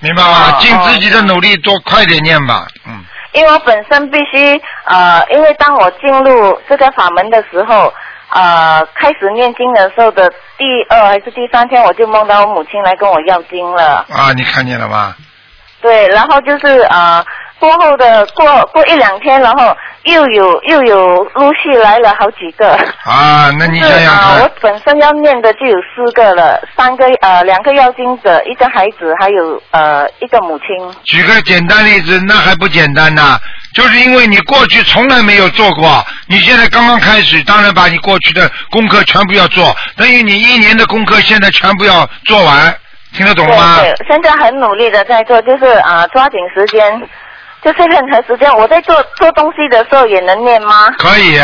[0.00, 0.52] 明白吗？
[0.52, 2.68] 哦尽自己的努力，多快点念吧。
[2.86, 7.92] 嗯，因为我本身必须呃，因为当我进入这个法门的时候，
[8.28, 14.04] 呃，开始念经的时候的第二还是第三天，我就梦到我母亲来跟我要经了。
[14.10, 15.14] 啊，你看见了吗？
[15.80, 17.24] 对，然后就是呃，
[17.60, 22.72] 过后的过过一两天，然后又有又有陆续来了好几个。
[23.04, 30.66] 啊，那你想想看啊，我，本身要念的就有四个了，三个呃两个妖精者，一个孩子，还有呃一个母亲。
[31.04, 33.38] 举个简单例子，那还不简单呐？
[33.74, 42.74] 就是因为你过去从来没有做过，你现在刚刚开始，当然把你过去的功课全部要做，等于你一年的功课现在全部要做完，
[43.12, 43.76] 听得懂吗？
[43.78, 47.00] 对对，现在很努力的在做，就是啊、抓紧时间，
[47.62, 50.90] 就是任何时间，我在做做东西的时候也能念吗？
[50.98, 51.38] 可以，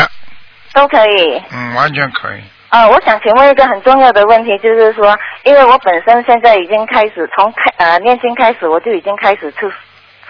[0.72, 1.42] 都可以。
[1.52, 2.40] 嗯，完全可以。
[2.70, 9.70] 呃，我想请问一个很重要的问题，就是说，因为我本身现在已经开始从开呃念经开始，我就已经开始吃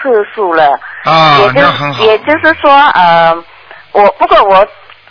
[0.01, 3.35] 吃素了，啊也就也就是说，呃，
[3.92, 4.66] 我不过我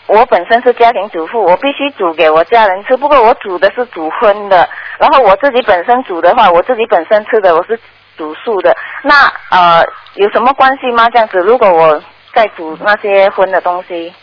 [0.05, 7.77] 我本身是家庭主妇，我必须煮给我家人吃，不过我煮的是煮荤的，然后我自己本身煮的话，我自己本身吃的我是
[8.17, 9.83] 煮素的，那呃
[10.15, 11.09] 有什么关系吗？
[11.09, 12.01] 这样子，如果我
[12.33, 14.13] 在煮那些荤的东西，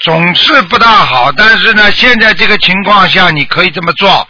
[0.00, 4.26] 总是不大好，但是呢，现在这个情况下你可以这么做，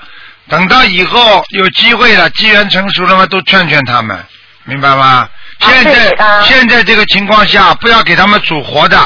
[0.48, 4.18] 等到以后有机会了，机缘成熟了嘛，都劝劝他们，
[4.64, 5.28] 明白吗？
[5.60, 8.96] 现在、现在这个情况下，不要给他们煮活的，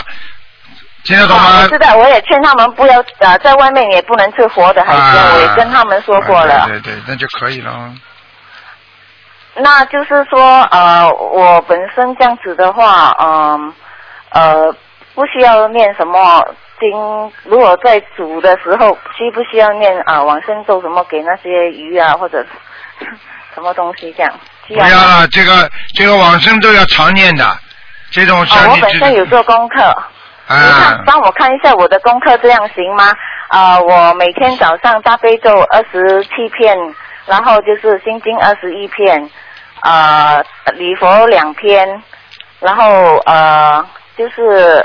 [1.05, 1.44] 听得懂吗？
[1.44, 6.66] 啊，我知道，我也劝他们不要啊，在外面也不能吃活的海鲜，啊我也跟他们说过了。
[6.68, 7.92] 对对，那就可以了。
[9.56, 13.72] 那就是说，呃，我本身这样子的话，嗯、
[14.30, 14.74] 呃，
[15.14, 16.44] 不需要念什么
[16.80, 16.90] 经。
[17.44, 22.44] 如果在煮的时候，需不需要念啊、往生咒什么给那些鱼啊或者
[23.54, 24.32] 什么东西这样？
[24.66, 24.84] 需要。
[24.84, 27.44] 不要了，这个这个往生咒要常念的，
[28.10, 29.76] 这种哦，我本身有做功课。
[30.46, 33.12] 你啊看，，帮我看一下我的功课，这样行吗？
[33.48, 36.76] 啊、我每天早上大悲咒二十七片，
[37.24, 39.30] 然后就是心经二十一片，
[39.84, 40.42] 啊、
[40.72, 42.02] 礼佛两篇，
[42.58, 44.82] 然后呃就是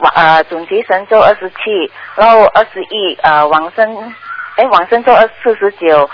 [0.00, 4.14] 往呃准提神咒二十七，然后二十一呃往生，
[4.56, 6.08] 哎往生咒二四十九，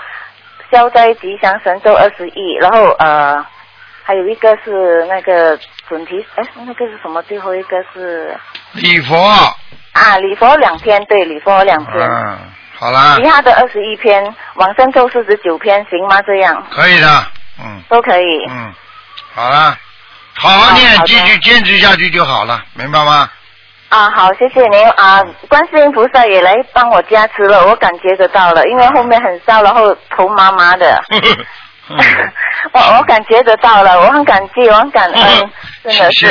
[0.71, 3.45] 消灾吉祥神咒二十一，然后呃
[4.01, 7.21] 还有一个是那个准提，哎那个是什么？
[7.23, 8.33] 最后一个是。
[8.71, 9.15] 礼佛，
[9.91, 12.37] 啊，礼佛两篇，对，礼佛两篇，嗯，
[12.77, 16.21] 好啦其，他的二十一篇，往生咒四十九篇，行吗？
[16.21, 17.07] 这样可以的，
[17.59, 18.45] 嗯都可以。
[18.49, 18.73] 嗯，
[19.33, 19.77] 好了，
[20.33, 23.29] 好好念继续坚持下去就好了，明白吗？
[23.89, 25.23] 啊，好，谢谢您啊！
[25.47, 31.01] 观世音菩萨也来帮我加持了，我感觉得到了，因为后面很烧，然后头麻麻的，
[31.87, 31.97] 嗯
[32.73, 35.51] 我我感觉得到了，我很感激，我很感恩，
[35.83, 36.25] 真的是，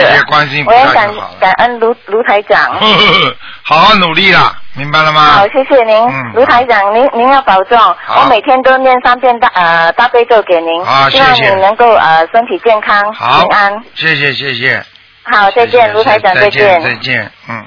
[0.67, 1.09] 我也感
[1.41, 2.75] 感恩卢卢台长。
[3.63, 5.21] 好好努力啦，明白了吗？
[5.21, 7.79] 好，谢谢您，嗯卢台长，您您要保重。
[7.79, 14.85] 我每天都念三遍大呃大悲咒给您，好希望你能够呃身体健康、平安。，谢谢谢谢，
[15.23, 16.83] 好，再谢谢见，卢台长，再见。
[16.83, 17.65] 再见，嗯。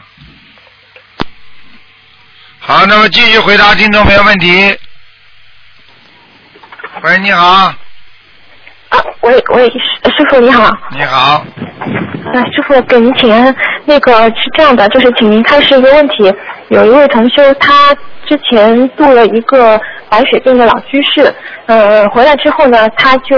[2.60, 4.78] 好，那么继续回答听众朋友问题。
[7.04, 7.46] 喂，你好，
[8.90, 11.46] 啊，喂喂，师师傅你好，你好，
[12.34, 13.56] 呃，师傅给您请安。
[13.86, 16.34] 那个是这样的，就是请您开示一个问题。
[16.70, 17.94] 有一位同修，他
[18.26, 19.80] 之前度了一个
[20.10, 21.32] 白血病的老居士，
[21.68, 23.38] 呃，回来之后呢，他就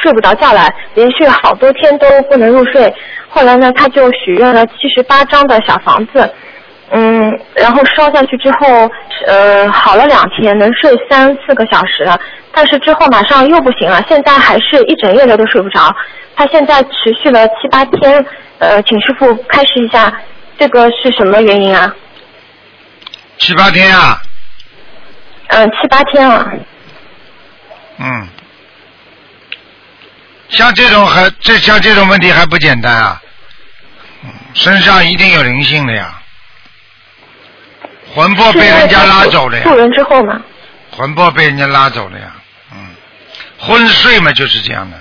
[0.00, 2.94] 睡不着觉来，连续好多天都不能入睡。
[3.28, 6.32] 后来呢，他就许愿了七十八张的小房子，
[6.90, 8.90] 嗯，然后烧下去之后，
[9.26, 12.18] 呃，好了两天，能睡三四个小时了。
[12.52, 15.94] 但是之后马上又不行了，现在还是一整夜的都睡不着。
[16.34, 18.24] 他现在持续了七八天，
[18.58, 20.12] 呃，请师傅开示一下，
[20.58, 21.94] 这个是什么原因啊？
[23.36, 24.20] 七八天啊，
[25.48, 26.50] 嗯、七八天了。
[27.98, 28.28] 嗯，
[30.48, 33.20] 像这种还这像这种问题还不简单啊，
[34.54, 36.17] 身上一定有灵性的呀，
[38.14, 40.40] 魂魄被人家拉走了呀渡，人之后呢？
[40.90, 42.32] 魂魄被人家拉走了呀，
[42.72, 42.78] 嗯，
[43.58, 44.96] 昏睡嘛就是这样的，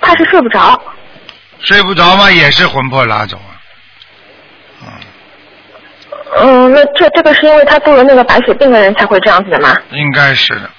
[0.00, 0.80] 他是睡不着。
[1.60, 3.50] 睡不着嘛也是魂魄拉走啊，
[4.82, 4.88] 嗯，
[6.36, 9.74] 嗯，那这这个是因为他渡了那个白血病的人才会这样子的吗？
[9.90, 10.70] 应该是的，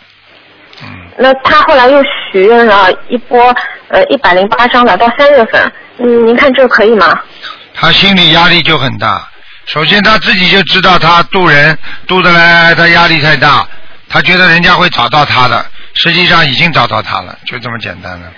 [0.83, 0.87] 嗯，
[1.17, 2.01] 那他后来又
[2.31, 3.53] 许愿了一波
[3.89, 7.19] 呃一百零八张的，到三月份，嗯，您看这个可以吗？
[7.73, 9.27] 他心理压力就很大。
[9.71, 13.67] 首先他自己就知道他渡人渡的来，他压力太大，
[14.09, 15.63] 他觉得人家会找到他的，
[15.93, 18.31] 实际上已经找到他了，就这么简单了。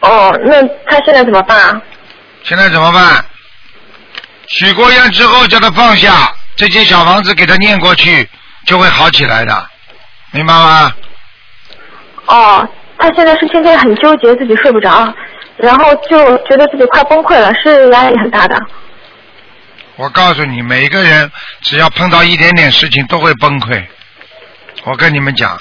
[0.00, 1.82] 哦，那他现在怎么办啊？
[2.44, 3.22] 现在怎么办？
[4.48, 8.26] 许过愿之后叫他放下，这间小房子给他念过去，
[8.66, 9.68] 就会好起来的，
[10.30, 10.94] 明白吗？
[12.24, 12.66] 哦，
[12.96, 15.14] 他现在是现在很纠结，自己睡不着，
[15.62, 18.60] 然后就觉得自己快崩溃了，是压力很大的。
[19.94, 23.84] 我告诉你，每一个人只要碰到一点点事情都会崩溃。
[24.82, 25.56] 我跟你们讲，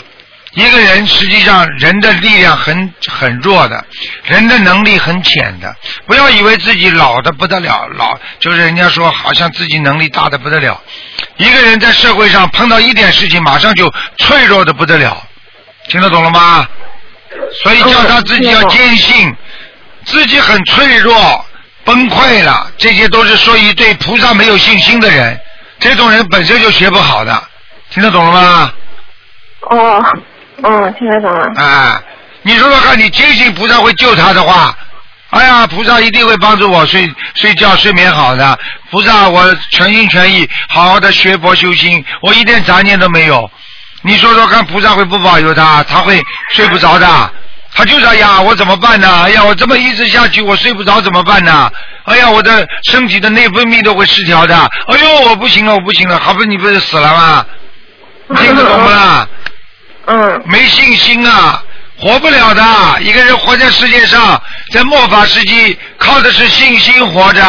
[0.54, 3.86] 一个人实际上人的力量很很弱的，
[4.24, 5.76] 人的能力很浅的。
[6.08, 10.82] 不要以为自己老的不得了，老就是人家说好像自己能力大的不得了。
[11.38, 13.88] 一个人在社会上碰到一点事情，马上就
[14.18, 15.22] 脆弱的不得了。
[15.90, 16.68] 听得懂了吗？
[17.64, 19.34] 所以叫他自己要坚信，
[20.06, 21.46] 自己很脆弱，
[21.84, 25.40] 崩溃了，这些都是说一对菩萨没有信心的人。
[25.80, 27.44] 这种人本身就学不好的，
[27.90, 28.74] 听得懂了吗？
[29.70, 30.04] 哦，
[30.64, 31.62] 嗯，听得懂了。
[31.62, 32.02] 啊，
[32.44, 34.78] 你说说看，你坚信菩萨会救他的话，
[35.32, 38.60] 哎呀，菩萨一定会帮助我睡睡觉睡眠好的。
[38.90, 43.50] 菩萨，我全心全意好好的学佛修心，我一点杂念都没有。
[44.04, 45.84] 你说说看，菩萨会不保佑他？
[45.84, 46.22] 他会
[46.52, 47.32] 睡不着的。
[47.74, 49.24] 他就是哎呀，我怎么办呢？
[49.24, 51.72] 哎呀，我这么一直下去，我睡不着怎么办呢？
[52.04, 54.56] 哎呀，我的身体的内分泌都会失调的。
[54.88, 57.46] 哎呦，我不行了，我不行了，好不你不是死了吗？
[58.38, 59.28] 听得懂吗？
[60.06, 60.44] 嗯。
[60.46, 61.64] 没信心啊，
[61.98, 62.64] 活不了的。
[63.02, 64.42] 一个人活在世界上，
[64.72, 67.42] 在末法时期，靠的是信心活着。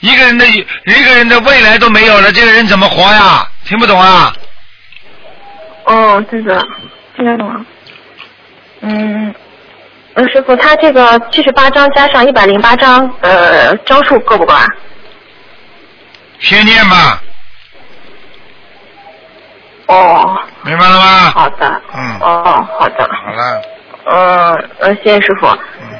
[0.00, 3.46] 一个人的一个人的未来都没有了，这个人怎么活呀？
[3.66, 4.32] 听不懂啊？
[5.84, 6.64] 哦，这个，
[7.16, 7.64] 听得懂了。
[10.14, 14.66] 嗯，呃，师傅，他这个七十八章加上一百零八章，呃，章数够不够啊？
[16.40, 17.22] 先念吧。
[19.86, 20.38] 哦。
[20.64, 21.30] 明白了吗？
[21.30, 21.82] 好的。
[21.94, 22.18] 嗯。
[22.20, 23.08] 哦，好的。
[23.26, 23.62] 好了。
[24.04, 25.46] 嗯，呃，谢谢师傅。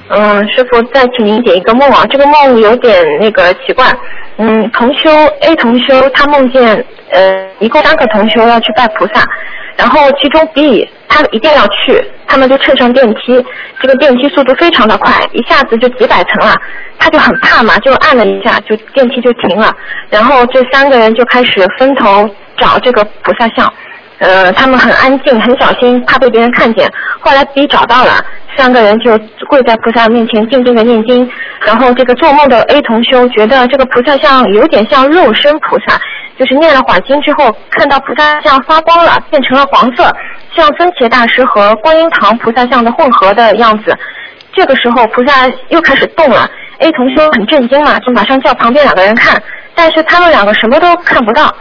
[0.09, 3.87] 嗯，师傅再请您解一个梦啊，这个梦有点那个奇怪。
[4.37, 9.23] 嗯，同修 A 同修他梦见呃一共三个同修要去拜菩萨，
[9.77, 13.45] 然后其中 B 他一定要去，他们就乘上电梯，
[13.81, 16.55] 这个电梯速度非常的快，一下子就几百层了，
[16.99, 19.75] 他就很怕嘛，就按了一下，就电梯就停了，
[20.11, 23.73] 然后这三个人就开始分头找这个菩萨像。
[24.23, 26.89] 呃，他们很安静，很小心，怕被别人看见。
[27.19, 28.25] 后来 B 找到了，
[28.57, 29.19] 三个人就
[29.49, 31.29] 跪在菩萨面前静静的念经。
[31.61, 36.01] 然后这个做梦的 A 同修觉得这个菩萨像有点像肉身菩萨，
[36.39, 40.05] 就是念了会经之后，看到菩萨像发光了，变成了黄色，
[40.55, 43.93] 像僧伽大师和观音堂菩萨像的混合的样子。
[44.53, 46.49] 这个时候菩萨又开始动了
[46.79, 49.43] ，A 同修很震惊嘛，就马上叫旁边两个人看，
[49.75, 51.53] 但是他们两个什么都看不到。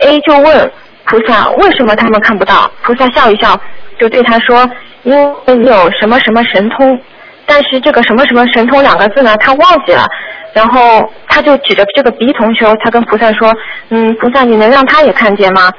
[0.00, 0.68] A 就问。
[1.08, 2.70] 菩萨为什么他们看不到？
[2.82, 3.58] 菩萨笑一笑，
[3.98, 4.68] 就对他说
[5.04, 7.00] ：“因为有什么什么神通。”
[7.46, 10.04] 但是这个什么什么神通两个字呢，他忘记了。
[10.52, 13.54] 然后他就指着这个鼻同修，他跟菩萨说
[13.88, 15.72] ：“嗯，菩萨，你能让他也看见吗？”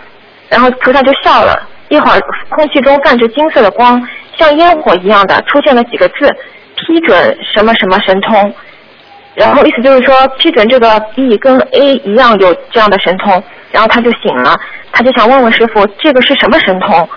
[0.50, 1.62] 然后菩萨就笑了。
[1.90, 2.20] 一会儿，
[2.50, 4.02] 空气中泛着金色的光，
[4.36, 6.28] 像烟火一样的出现了几个字
[6.76, 8.54] ：“批准什么什么神通。”
[9.36, 13.44] 然后意思就是说，批准这个 B 跟 A 一样有这样的神通。
[13.72, 14.58] 然后他就醒了，
[14.92, 17.10] 他就想问问师傅，这个是什么神通？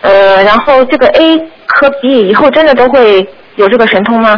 [0.00, 3.26] 呃，然后这个 A 和 B 以后真的都会
[3.56, 4.36] 有这个神通吗？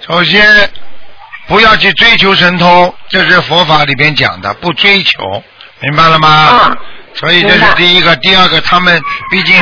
[0.00, 0.44] 首先，
[1.48, 5.42] 不要去追求神通，这是佛法里边讲的，不追求，
[5.80, 6.28] 明白了吗？
[6.28, 6.76] 啊。
[7.14, 8.98] 所以这是第一个，第二个，他们
[9.30, 9.54] 毕竟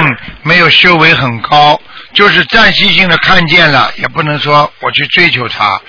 [0.43, 1.81] 没有修为很高，
[2.13, 5.81] 就是暂时性的看见了，也不能说我去追求它。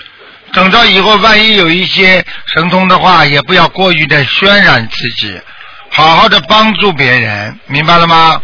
[0.52, 5.40] 等到以后，万一有一些神通的话，也不要过于的渲染自己，
[5.90, 8.40] 好好的帮助别人，明白了吗？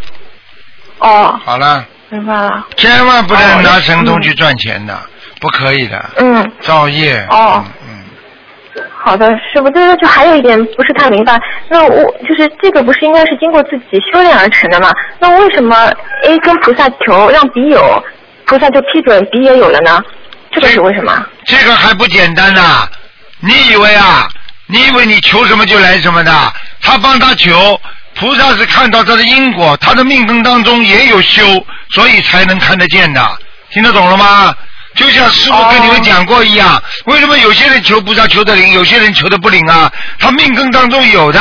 [0.99, 1.41] 哦。
[1.45, 1.85] 好了。
[2.11, 2.67] 明白了。
[2.77, 4.99] 千万不能拿神通去赚钱的，
[5.41, 6.05] 不可以的。
[6.17, 6.53] 嗯。
[6.61, 7.19] 造业。
[7.29, 7.63] 哦。
[7.87, 8.05] 嗯。
[8.97, 11.39] 好的，师傅，就是就还有一点不是太明白，
[11.69, 14.91] 那我就是这个不是应该是经过自己修炼而成的吗？
[15.19, 15.93] 那为什么
[16.25, 18.03] A 跟菩萨求让 B 有，
[18.47, 20.03] 菩萨就批准 B 也有了呢？
[20.53, 21.27] 这个是为什么？
[21.47, 22.89] 这个还不简单呐！
[23.41, 24.29] 你以为啊？
[24.67, 26.53] 你以为你求什么就来什么的？
[26.83, 27.81] 他帮他求，
[28.15, 31.43] 菩萨是看到他的因果，他的命根当中也有修，
[31.91, 33.39] 所以才能看得见的。
[33.71, 34.55] 听得懂了吗？
[34.95, 39.91] 就像师傅跟你们讲过一样，为什么有些人求菩萨求得灵，有些人求的不灵啊？
[40.19, 41.41] 他命根当中有的，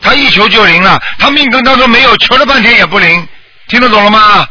[0.00, 3.26] 他一求就灵了；他命根当中没有，求了半天也不灵。
[3.68, 4.46] 听得懂了吗？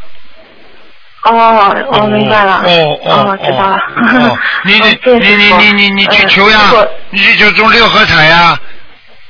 [1.25, 2.61] 哦，我明白了。
[2.63, 3.79] 哦哦，知道了。
[4.63, 6.71] 你你你你你你你去求呀，
[7.09, 8.57] 你去求中六合彩呀，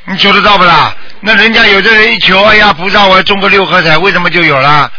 [0.06, 0.94] 你求得到不啦？
[1.22, 4.92] 那人家有的人一求，哎呀，菩萨，我要中个六合彩，为什么就有了？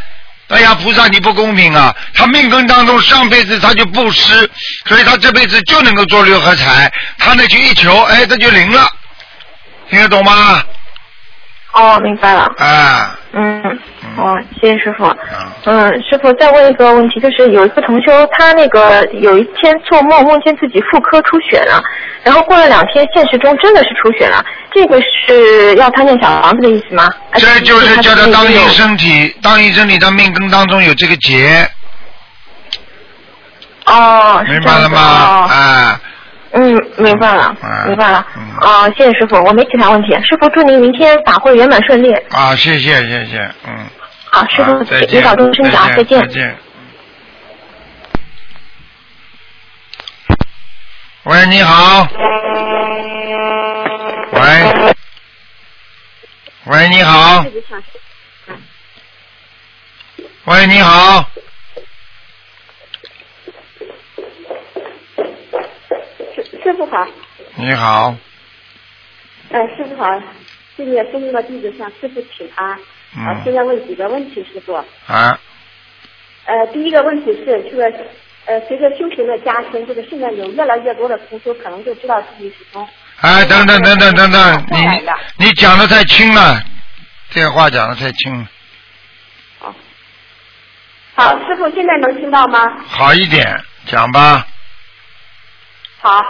[0.49, 1.95] 哎呀，菩萨你不公平啊！
[2.15, 4.51] 他命根当中上辈子他就布施，
[4.87, 6.91] 所以他这辈子就能够做六合彩。
[7.19, 8.89] 他那去一求，哎，这就灵了，
[9.91, 10.63] 听得懂吗？
[11.73, 12.51] 哦，明白了。
[12.59, 13.19] 啊。
[13.39, 13.79] 嗯，
[14.17, 15.05] 哦，谢谢师傅。
[15.05, 15.17] 啊，
[15.67, 21.83] 嗯，师傅再问一个问题，就是有一个同修，他那个有一天做梦梦见自己妇科出血了，
[22.23, 27.07] 然后过了两天，现实中真的是出血了，这个是要他念小房子的意思吗？
[27.35, 31.69] 这就是叫他当已经有心身体，当心身体的命根当中有这个结，
[33.85, 34.99] 哦，明白了吗？
[34.99, 36.01] 哦啊，
[36.53, 38.27] 嗯，明白了嗯，明白了。
[38.37, 40.13] 嗯啊，谢谢师傅，我没其他问题。
[40.25, 42.13] 师傅祝您明天法会圆满顺利。
[42.31, 43.87] 啊，谢谢谢谢，嗯。
[44.31, 44.73] 好，师傅
[45.11, 46.27] 您保重身体啊，再再见再。
[46.29, 46.57] 见。
[51.25, 52.07] 喂，你好。
[54.33, 54.95] 喂。
[56.67, 57.45] 喂，你好。
[60.45, 61.25] 喂，你好。
[66.67, 67.07] 师师傅好，
[67.55, 68.13] 你好。
[69.51, 70.21] 呃，师傅好，
[70.77, 72.73] 谢谢生命的弟子向师傅请安。
[72.73, 72.79] 啊，
[73.17, 73.41] 嗯。
[73.45, 74.75] 现在问几个问题，师傅。
[75.07, 75.39] 啊，
[76.45, 77.85] 呃，第一个问题是，这个
[78.47, 82.85] 呃，随着修行的加深，这个现在有越来越多的同修可能就知道自己是从
[83.21, 84.67] 哎，等等等等等等。
[84.73, 86.61] 你你讲的太轻了，
[87.33, 89.73] 电话讲的太轻了，
[91.15, 92.59] 好，师傅现在能听到吗？
[92.89, 93.57] 好一点，
[93.87, 94.45] 讲吧。
[96.01, 96.21] 好。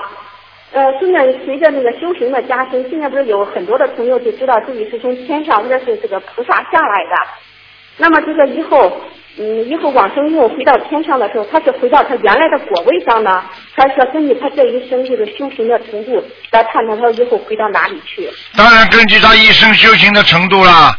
[0.77, 7.17] 呃，现在随着那个修行的加深，现在不是有很多的朋友就知道自己是从天上或者是这个菩萨下来的。
[7.97, 9.01] 那么这个以后，
[9.39, 13.43] 嗯，以后往生以后回到天上的时候，他是回到他原来的果位上呢，
[13.75, 18.31] 还是要根据他这一生这个修行的程度来判断他以后回到哪里去？
[18.55, 20.95] 当然根据他一生修行的程度啦。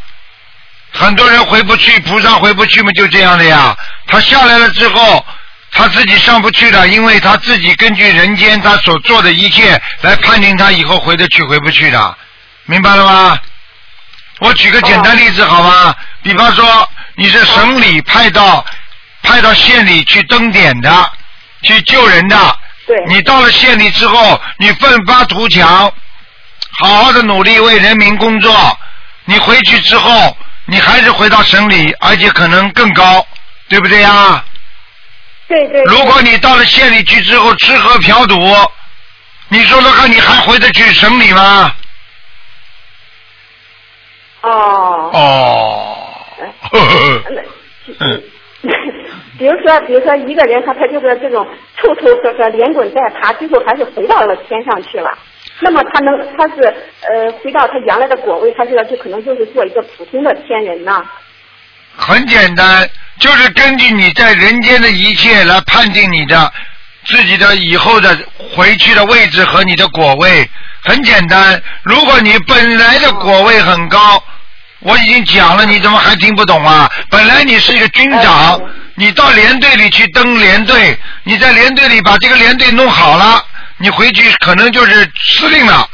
[0.90, 3.76] 很多人回不去，菩萨回不去嘛，就这样的呀。
[4.08, 5.24] 他下来了之后，
[5.70, 12.16] 他自己上不去了，因为他自己根据人间他所做的一切来判定他以后回得去回不去的，
[12.64, 13.38] 明白了吗？
[14.40, 15.94] 我举个简单例子好吗？
[16.22, 18.64] 比方说你是省里派到
[19.22, 21.10] 派到县里去登点的，
[21.62, 25.92] 去救人的，对你到了县里之后，你奋发图强，
[26.78, 28.78] 好好的努力为人民工作，
[29.24, 33.26] 你回去之后，你还是回到省里，而且可能更高，
[33.68, 34.42] 对不对呀？
[35.48, 35.82] 对对。
[35.84, 38.34] 如果你到了县里去之后吃喝嫖赌，
[39.48, 41.72] 你说说看，你还回得去省里吗？
[44.42, 45.10] 哦。
[45.12, 46.04] 哦。
[46.70, 47.42] 呵呵那
[48.06, 48.22] 嗯，
[49.38, 51.46] 比如说，比如说一个人他他就是这种
[51.76, 55.16] 抽抽合合连滚带爬，最后还是回到了天上去了。
[55.60, 56.62] 那么他能他是
[57.02, 61.02] 呃回到他原来的果位，他是就可能就是做一个普通的天人呢？
[61.98, 62.88] 很简单，
[63.18, 66.50] 就是根据你在人间的一切来判定你的
[67.04, 68.16] 自己的以后的
[68.54, 70.48] 回去的位置和你的果位。
[70.84, 74.22] 很简单，如果你本来的果位很高，
[74.78, 76.88] 我已经讲了，你怎么还听不懂啊？
[77.10, 78.58] 本来你是一个军长，
[78.94, 83.44] 你到连队里去登连队，你在连队里把这个连队弄好了，
[83.78, 85.86] 你回去可能就是司令了。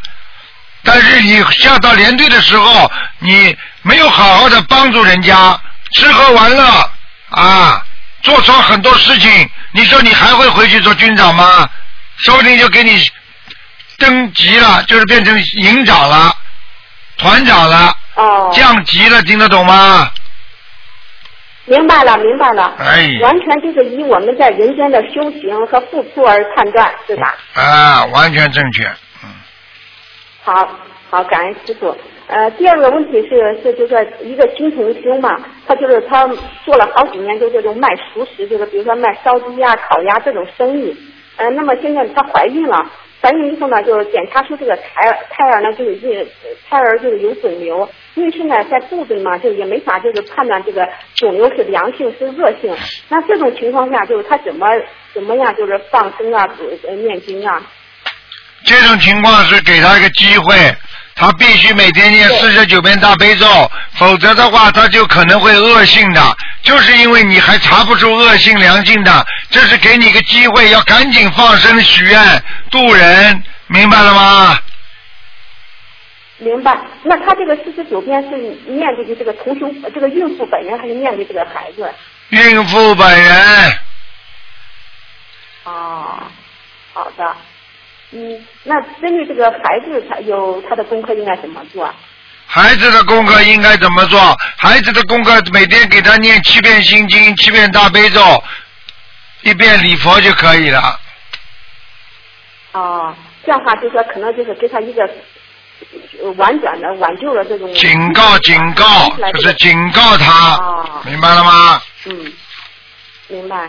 [0.83, 5.59] 但是你下到连队的时候，你没有好好的帮助人家，
[5.93, 6.91] 吃喝玩乐
[7.31, 7.85] 啊，
[8.23, 11.69] 做错很多事情，你说你还会回去做军长吗？
[12.19, 12.99] 说不定就给你
[13.99, 16.33] 登级了，就是变成营长了、
[17.17, 18.51] 团长了，哦。
[18.53, 20.11] 降级了，听得懂吗？
[21.67, 22.75] 明白了，明白了。
[22.79, 27.35] 哎完全就是以我们在人间的修行和付出而判断，对吧？
[27.55, 28.87] 啊，完全正确。
[29.23, 29.31] 嗯
[30.45, 30.69] 好，
[31.11, 31.97] 好，感恩师傅。
[32.27, 36.27] 呃，第二个问题是是就是一个新同修嘛，他就是他
[36.65, 40.97] 做了好几年就这种卖熟食，就是比如说卖烧鸡呀、烤鸭这种生意。
[41.37, 46.27] 呃，那么现在她怀孕了，怀孕以后呢，就是检查出这个胎儿胎儿呢就是孕
[46.69, 52.75] 胎儿就是有肿瘤，因为现在在肚子嘛，就也没法就是判断这个肿瘤是良性是恶性。
[53.09, 54.67] 那这种情况下，就是他怎么
[55.13, 56.49] 怎么样就是放生啊、
[56.87, 57.61] 呃念经啊？
[58.65, 60.55] 这种情况是给他一个机会，
[61.17, 66.37] 他必须每天念四十九遍大悲咒，否则的话他就可能会恶性的。
[66.63, 74.59] 就是因为你还查不出恶性良性的，这是给你一个机会，要赶紧放生许愿渡人，明白了吗？
[76.39, 76.77] 明白。
[77.05, 78.37] 那他这个四十九遍是
[78.67, 81.89] 念给这个同修这个孕妇本人，还是面对这个孩子？
[82.31, 83.73] 孕妇本人
[85.65, 86.19] 哦，
[86.93, 87.37] 好的。
[88.17, 91.93] 嗯，那针对这个孩子，他有他的功课应该怎么做？
[92.47, 94.21] 孩子的功课应该怎么做？
[94.57, 98.21] 孩子的功课每天给他念七遍心经，七遍大悲咒，
[99.43, 101.01] 一遍礼佛就可以了。
[102.73, 105.03] 哦，这样的话就说可能就是给他一个
[106.23, 111.83] 呃婉转的挽救了这种警告警告，就是警告他，哦明白了吗？
[112.07, 112.33] 嗯，
[113.29, 113.69] 明白。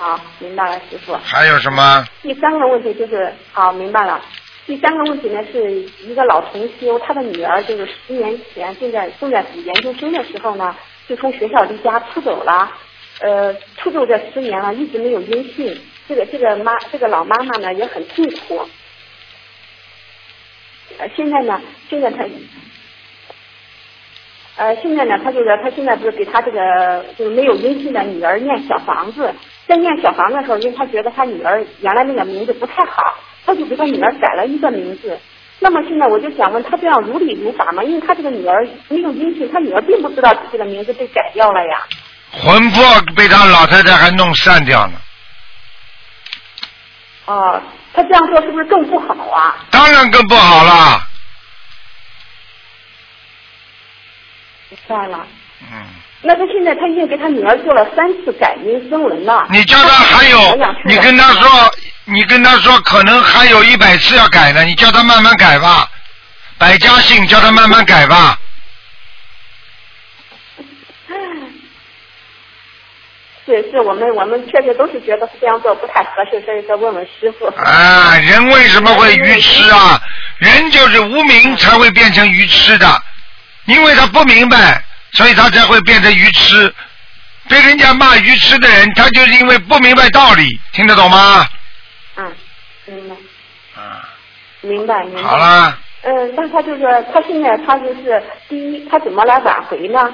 [0.00, 1.12] 好，明白了，师傅。
[1.22, 2.02] 还有什么？
[2.22, 4.18] 第三个问题就是，好，明白了。
[4.64, 5.70] 第三个问题呢，是
[6.02, 10.74] 一个老同修，他的女儿就是十年前正在正在读研究生的时候呢，
[11.06, 12.72] 就从学校离家出走了。
[13.20, 15.78] 呃，出走这十年了，一直没有音讯。
[16.08, 18.66] 这个这个妈这个老妈妈呢也很痛苦。
[20.98, 22.24] 呃，现在呢，现在她，
[24.56, 29.34] 呃，现在呢，他就是他现在不是给他这个就是没有音讯的女儿念小房子，
[29.70, 33.16] 在念小房子的时候，因为他觉得他女儿原来那个名字不太好，
[33.46, 35.16] 他就给他女儿改了一个名字。
[35.60, 37.84] 那么现在我就想问他这样如理如法吗？
[37.84, 41.82] 因为他这个女儿没有音讯，他女儿并不知道自己的名字被改掉了呀。
[42.32, 42.82] 魂魄
[43.14, 44.98] 被他老太太还弄散掉呢，
[47.26, 47.62] 哦，
[47.94, 49.54] 他这样做是不是更不好啊？
[49.70, 51.00] 当然更不好了。
[54.70, 55.26] 明白了。
[55.70, 55.86] 嗯，
[56.22, 59.46] 那他现在他已经给他女儿做了三次改名声纹了。
[59.50, 60.38] 你叫他还有，
[60.84, 65.88] 你跟他说，你跟他说，可能还有一百次要改呢，你叫他慢慢改吧。
[66.58, 68.38] 百家姓叫他慢慢改吧。
[73.46, 77.46] 是是，我们我们确实都是觉得这样做不太合适，所以说问问师傅。
[77.46, 80.00] 啊，人为什么会愚痴啊？
[80.38, 83.02] 人就是无名才会变成愚痴的，
[83.64, 86.74] 因为他不明白，所以他才会变成愚痴。
[87.48, 91.46] 被人家骂愚痴的人，他就是因为不明白道理，听得懂吗？
[92.16, 92.32] 嗯，
[92.86, 93.14] 明白。
[93.80, 94.08] 啊。
[94.60, 95.22] 明白明白。
[95.22, 95.78] 好了。
[96.02, 96.82] 嗯，那他就是
[97.12, 100.10] 他现在他就是第一，他怎么来挽回呢？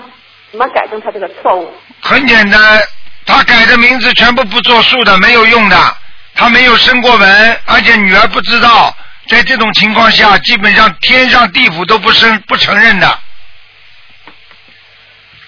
[0.51, 1.73] 怎么改正他这个错误？
[2.01, 2.83] 很简单，
[3.27, 5.97] 他改的名字全部不作数的，没有用的。
[6.35, 8.97] 他没有生过文，而且女儿不知道，
[9.29, 13.19] 在这种情况下，基本上天上地府都不生不承认的。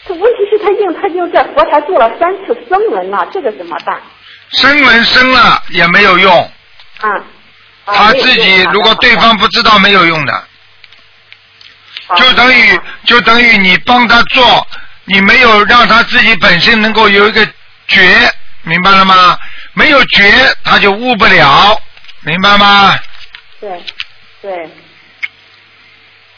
[0.09, 4.01] 这问题是他硬他就在佛台做了三次声纹了，这个怎么办？
[4.51, 6.53] 生文生了也没有用，
[7.01, 7.23] 啊。
[7.85, 10.45] 他自己如果对方不知道没有用的，
[12.17, 14.67] 就等于就等于你帮他做，
[15.05, 17.47] 你没有让他自己本身能够有一个
[17.87, 18.31] 觉，
[18.63, 19.39] 明白了吗？
[19.75, 20.31] 没有觉
[20.65, 21.81] 他就悟不了，
[22.23, 22.99] 明白吗？
[23.61, 23.83] 对，
[24.43, 24.71] 对。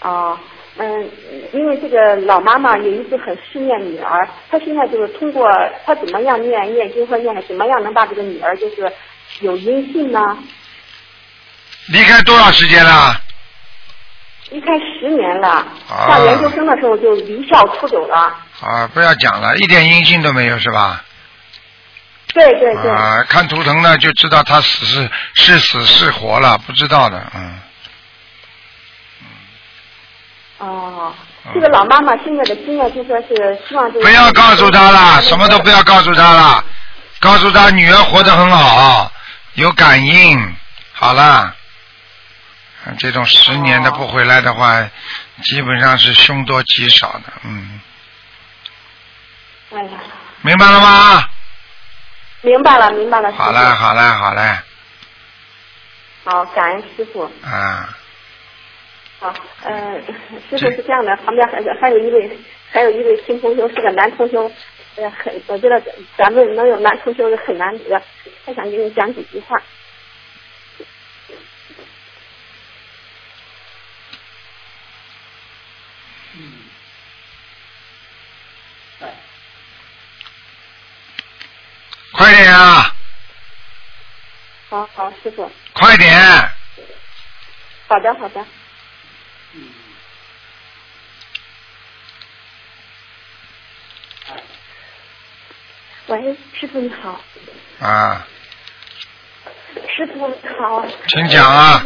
[0.03, 0.39] 哦，
[0.83, 1.11] 嗯，
[1.53, 5.47] 因为这个老妈妈也一直很思念女儿，她现在就是通过
[5.85, 8.91] 她怎么样念念经和念，怎么样能把这个女儿就是
[9.41, 10.39] 有音信呢？
[11.89, 13.15] 离开多少时间了？
[14.51, 15.49] 离开十年了，
[15.89, 18.35] 啊上研究生的时候就离校出走了。
[18.63, 21.05] 啊，不要讲了，一点音信都没有是吧？
[22.33, 22.91] 对对对。
[22.91, 27.61] 啊，看图腾呢就知道他死是是死是活了，不知道的，嗯。
[30.61, 31.13] 哦，
[31.53, 36.65] 这个老妈妈现在的心愿就说是希望就是不要告诉她了，什么都不要告诉她了，
[37.19, 39.11] 告诉她女儿活得很好，
[39.55, 40.57] 有感应，
[40.93, 41.57] 好了。
[42.99, 44.89] 这种十年的不回来的话，
[45.43, 47.81] 基本上是凶多吉少的，嗯。
[49.75, 49.91] 哎呀，
[50.43, 51.25] 明白了吗？
[52.43, 53.31] 明白了，明白了。
[53.33, 54.59] 好嘞，好嘞，好嘞，
[56.25, 57.31] 好，感恩师傅。
[57.45, 57.89] 啊，
[59.21, 60.01] 好，呃，
[60.49, 62.39] 师傅是这样的，旁边还有还有一位
[62.73, 64.39] 还有一位新同学是个男同学，
[64.97, 65.79] 呃，很我觉得
[66.17, 68.03] 咱们能有男同学是很难得，
[68.47, 69.63] 他想给你讲几句话。
[82.13, 82.95] 快点啊！
[84.71, 85.51] 好好，师傅。
[85.73, 86.11] 快点！
[87.87, 88.47] 好的，好的。
[96.07, 97.21] 喂，师傅你好。
[97.81, 98.27] 啊，
[99.75, 100.87] 师傅你好。
[101.09, 101.83] 请讲啊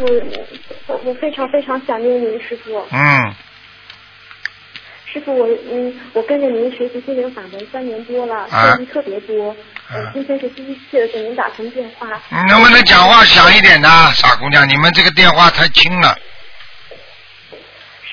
[0.87, 2.87] 我我非常非常想念您，师傅。
[2.91, 3.33] 嗯，
[5.11, 9.55] 师傅，我嗯，我跟着您学习心灵法门三年多了，啊收益特别多。
[9.89, 12.07] 呃，今天是第一次给您打通电话。
[12.29, 14.67] 你能不能讲话响一点呢，傻姑娘？
[14.67, 16.17] 你们这个电话太轻了。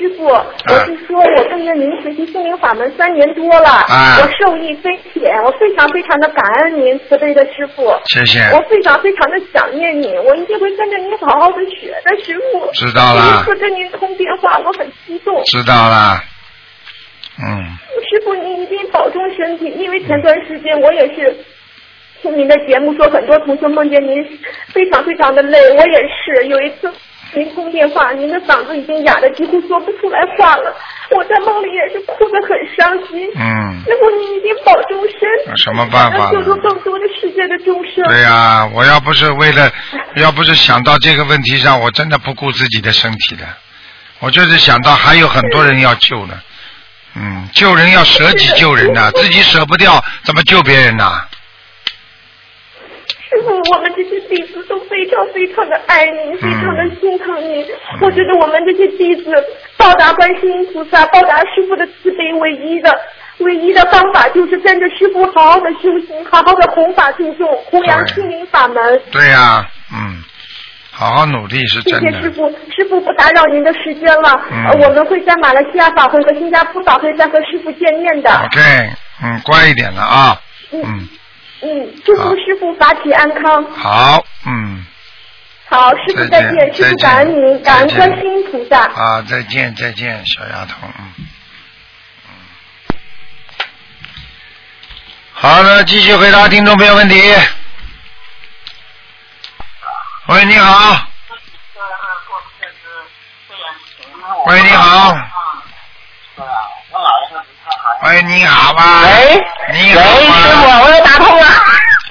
[0.03, 0.44] 师傅，我
[0.84, 7.84] 是说，我跟着您学习心灵法门三年多了，啊我受益匪浅，我非常非常的感恩您慈悲的师傅。
[8.07, 12.68] 谢谢我非常非常的想念您，我一定会跟着您好好的学的，师傅。
[12.72, 15.40] 知道了第一次跟您通电话，我很激动。
[15.44, 16.20] 知道了。
[17.38, 17.62] 嗯，
[18.11, 21.32] 师傅，您一定保重身体，因为前段时间我也是
[22.20, 24.20] 听您的节目说，很多同学梦见您
[24.72, 26.92] 非常非常的累，我也是有一次
[27.35, 30.74] 您通电话，您的嗓子已经哑的几乎说不出来话了。
[31.11, 33.28] 我在梦里也是哭得很伤心。
[33.35, 38.05] 嗯，师傅，你一定保重身有什么办法救呢助更多的世界的众生。
[38.05, 39.70] 对呀、我要不是为了，
[40.16, 43.45] 要不是想到这个问题上，我真的不顾自己的身体的。
[44.18, 46.41] 我就是想到还有很多人要救呢。
[47.14, 51.26] 嗯，救人要舍己救人呐、自己舍不掉，怎么救别人呐、
[53.07, 54.03] 师傅，我们这
[54.93, 57.64] 非常非常的爱您，非常的心疼您。
[58.03, 59.32] 我觉得我们这些弟子
[59.78, 62.95] 报答观世音菩萨、报答师傅的慈悲，唯一的
[63.38, 69.01] 唯一的方法就是跟着师傅好好的修行，好好的弘法助众，弘扬心灵法门。
[69.11, 70.22] 对呀、嗯，
[70.90, 72.12] 好好努力是谢真的。
[72.12, 74.38] 谢师傅，师傅不打扰您的时间了。
[74.51, 78.30] 嗯呃，我们会在马来西亚法会和新加坡法会再和师傅见面的。
[78.30, 78.61] OK，
[79.24, 80.38] 嗯，乖一点了啊。
[80.70, 81.09] 嗯，嗯，
[82.05, 83.65] 祝福师傅法体安康。
[83.73, 84.85] 好，嗯，
[85.69, 88.81] 好，师傅再再见见，师傅感恩您，感恩再见观世音菩萨。
[88.81, 91.15] 啊，再见，再见，小丫头，嗯。
[91.19, 91.25] 嗯
[95.35, 97.15] 好的，继续回答听众朋友问题。
[100.27, 101.07] 喂，你好。
[104.47, 105.32] 喂，你好。
[108.05, 109.03] 喂，你好啊。
[109.05, 109.38] 喂，
[109.72, 110.80] 你好喂，师傅，啊。
[110.82, 111.46] 我又打通了。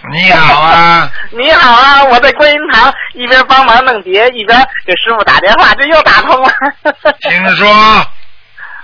[0.09, 1.11] 你好啊。
[1.31, 6.49] 你好啊，我在观音堂一边帮忙弄碟，一边给师傅打电话，这又打通了。
[7.21, 7.69] 请说。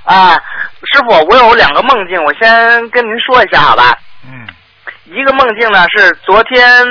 [0.04, 0.34] 啊，
[0.92, 3.98] 师傅，我有两个梦境，我先跟您说一下，好吧？
[4.26, 4.46] 嗯。
[5.06, 6.84] 一个梦境呢是昨天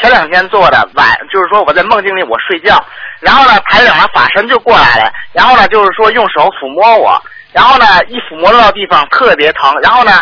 [0.00, 2.84] 前两天做的，晚就是说我在梦境里我睡觉，
[3.20, 7.22] 然后呢台长的法身就过来了，然后呢就是说用手抚摸我，
[7.52, 10.20] 然后呢一抚摸到地方特别疼，然后呢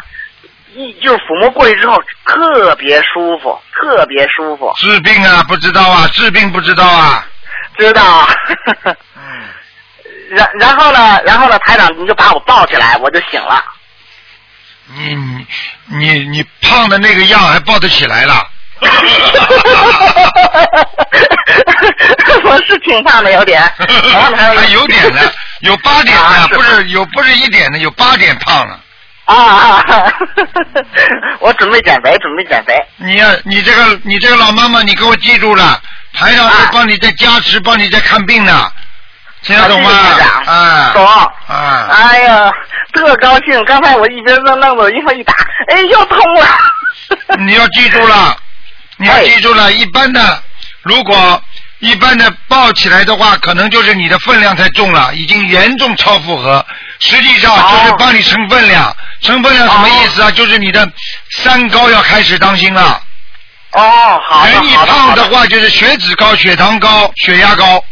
[0.74, 4.72] 一就是抚摸过去之后特别舒服，特别舒服。
[4.76, 7.26] 治病啊，不知道啊，治病不知道啊。
[7.78, 8.28] 知道。
[8.84, 8.96] 嗯。
[10.30, 13.64] 然然后呢，然后呢，台长你就把我抱起来，我就醒了。
[14.92, 15.46] 你你
[15.86, 18.34] 你你胖的那个样还抱得起来了？
[22.44, 23.60] 我是挺胖的，有点。
[23.78, 25.20] 还还有点呢，
[25.60, 28.78] 有八点呢，啊不是有不是一点的，有八点胖了。
[29.26, 30.12] 啊啊！
[31.38, 32.74] 我准备减肥，准备减肥。
[32.96, 35.80] 你呀、你这个你这个老妈妈，你给我记住了，
[36.14, 38.68] 台上在帮你在加持，帮你在看病呢，
[39.42, 39.90] 听得懂吗？
[40.46, 41.06] 啊懂。
[41.06, 41.30] 啊，
[41.92, 42.50] 哎呀，
[42.92, 43.64] 特高兴！
[43.66, 45.32] 刚才我一边弄弄的，一会一打，
[45.68, 46.46] 哎，又通了。
[47.38, 48.36] 你要记住了，
[49.00, 50.42] 你要记住了，一般的
[50.82, 51.42] 如果
[51.78, 56.64] 一般的抱起来的话，可能就是你的分量太重了，已经严重超负荷。
[56.98, 60.30] 实际上就是帮你称分量，称分量什么意思啊？
[60.30, 60.86] 就是你的
[61.30, 63.02] 三高要开始当心了。
[63.72, 67.82] 哦，好的，人一胖的话，就是血脂高、血糖高、血压高，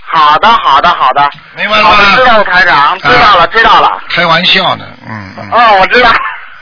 [0.00, 1.30] 好的，好的，好的。
[1.56, 1.96] 明白了吗？
[2.16, 4.02] 知道了，台长，知道了，知道了。
[4.10, 5.48] 开玩笑呢，嗯嗯。
[5.52, 6.10] 哦，我知道。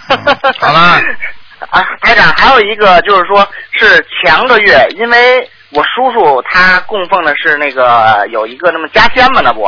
[0.08, 1.00] 嗯好了。
[1.70, 9.66] 啊，台长，还有一个就是说，是前个月，因为我叔叔他供奉的是那个有一个那么家仙嘛，那不，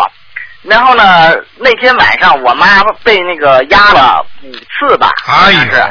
[0.62, 5.76] 然后呢，那天晚上我妈被那个压了五次吧，好哎像是。
[5.76, 5.84] 呦，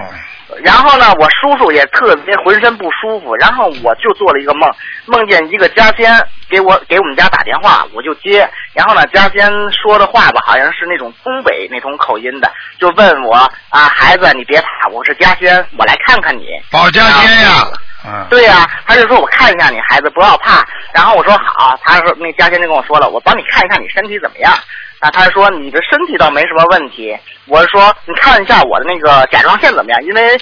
[0.64, 4.70] 然后呢，我叔叔也特别浑身不舒服，然后我就做了一个梦，
[5.06, 6.14] 梦见一个家仙
[6.50, 13.36] 给我给我们家打电话，我就接，然后呢，家仙说的话吧，好像是那种东北那种口音的，就问我
[13.70, 16.46] 啊，孩子你别怕，我是家仙，我来看看你。
[16.70, 17.68] 保家仙呀，
[18.06, 20.66] 嗯，对呀、他就说我看一下你孩子，不要怕。
[20.94, 24.54] 然后我说好，他说那家仙就跟我说了，我帮你看一看你身体怎么样。
[25.02, 27.18] 啊，他说你的身体倒没什么问题。
[27.48, 30.00] 我是说你看一下我的那个甲状腺怎么样？
[30.04, 30.38] 因为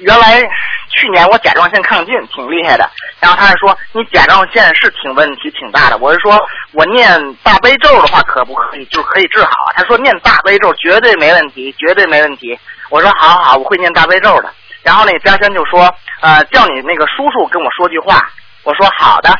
[0.00, 0.42] 原来
[0.90, 2.90] 去年我甲状腺亢进挺厉害的。
[3.20, 5.96] 然后他是说你甲状腺是挺问题挺大的。
[5.98, 6.36] 我是说
[6.72, 7.08] 我念
[7.44, 9.52] 大悲咒的话可不可以就可以治好？
[9.76, 12.58] 他说念大悲咒绝对没问题，绝对没问题。
[12.88, 14.52] 我说好好，我会念大悲咒的。
[14.82, 15.82] 然后那个家仙就说，
[16.20, 18.28] 呃，叫你那个叔叔跟我说句话。
[18.64, 19.30] 我说好的。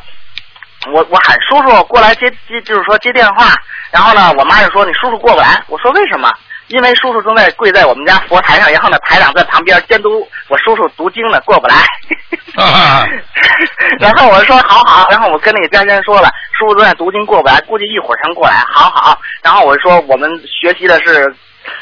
[0.93, 3.55] 我我喊叔叔过来接接，就是说接电话。
[3.91, 5.63] 然后呢，我妈就说你叔叔过不来。
[5.69, 6.33] 我说为什么？
[6.69, 11.75] 因为叔叔正在跪在我们家佛台上，然后呢，台长在旁边监督我叔叔读经呢，过不来。
[12.57, 13.05] 啊
[13.99, 18.55] 然后我说好好，然后我跟那个家仙说了，叔叔正在读经过不来，估计一会儿才能过来。
[18.69, 21.35] 好好，然后我就说我们学习的是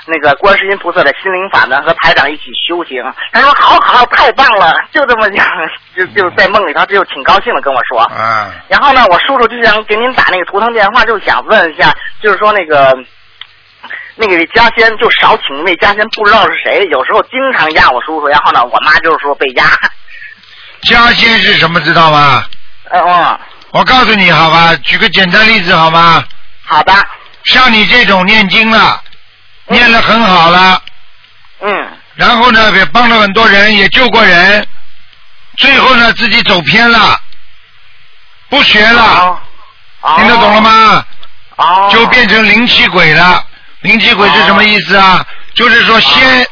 [0.07, 3.03] 那个观世音菩萨的心灵法门，和台长一起修行。
[3.33, 5.47] 他说好好，太棒了，就这么讲，
[5.97, 8.03] 就就在梦里他就挺高兴的跟我说。
[8.15, 12.97] 嗯，然后呢，我叔叔就想给您打那个图腾电话，就想问一下，就是说那个
[14.17, 19.65] 那个家仙就少请那家仙不知道是谁，有时候经常压我叔叔，然后呢，我妈就是说被压。
[20.83, 22.45] 家仙是什么知道吗？
[22.91, 23.39] 嗯嗯，
[23.73, 26.25] 我告诉你好吧，举个简单例子好吗？
[26.65, 26.93] 好的。
[27.45, 29.01] 像你这种念经了，
[29.69, 30.83] 念的很好了，
[31.61, 31.89] 嗯。
[32.15, 34.67] 然后呢，也帮了很多人，也救过人，
[35.57, 37.19] 最后呢，自己走偏了，
[38.49, 39.41] 不学了，
[40.17, 41.05] 听得懂了吗？
[41.57, 41.89] 哦。
[41.93, 43.45] 就变成灵气鬼了。
[43.83, 45.25] 灵气鬼是什么意思啊？
[45.55, 46.47] 就是说仙。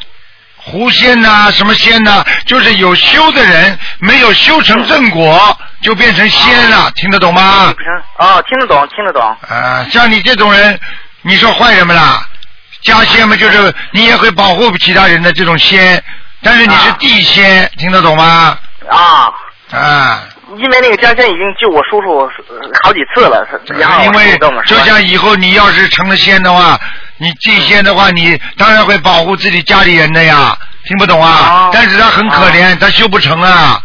[0.69, 7.73] 狐仙呐、什么仙呐、就是有修的人没有修成正果，就变成仙了，听得懂吗？
[8.17, 9.23] 哦，听得懂，听得懂。
[9.47, 10.77] 啊，像你这种人，
[11.21, 12.27] 你说坏人们啦？
[12.87, 16.01] 家仙嘛，就是你也会保护其他人的这种仙，
[16.41, 18.57] 但是你是地仙，听得懂吗？
[18.89, 19.29] 啊。
[19.71, 20.23] 啊。
[20.55, 23.45] 因为那个家仙已经救我叔叔呃好几次了，
[23.77, 26.79] 然后因为就像以后你要是成了仙的话，
[27.17, 31.69] 你地仙的话，你当然会保护自己家里人的呀，听不懂啊？
[31.73, 33.77] 但是他很可怜，他修不成啊。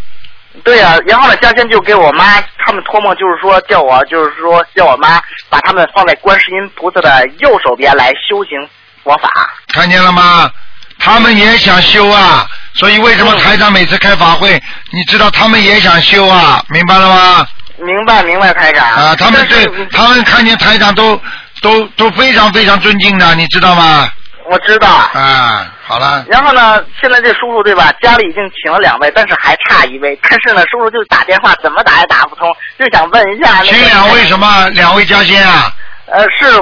[0.63, 8.69] 对呀、然后呢，家仙就给我妈他们托梦，就是说叫我，就是说叫我妈把他们放在观世音菩萨的右手边来修行
[9.05, 9.29] 佛法。
[9.73, 10.51] 看见了吗？
[10.99, 17.47] 他们也想修啊，所以为什么台长每次开法会，你知道他们也想修啊，明白了吗？
[17.79, 18.87] 明白，明白，台长。
[18.87, 21.21] 啊，他们对，他们看见台长都
[21.61, 24.09] 都都非常非常尊敬的，你知道吗？
[24.49, 24.89] 我知道。
[24.89, 27.93] 啊，好了，然后呢，现在这叔叔对吧？
[28.01, 30.17] 家里已经请了两位，但是还差一位。
[30.23, 32.49] 但是呢，叔叔就打电话怎么打也打不通，
[32.79, 33.67] 就想问一下、那个。
[33.67, 34.69] 请两位什么？
[34.69, 35.73] 两位家仙啊？
[36.07, 36.61] 呃，是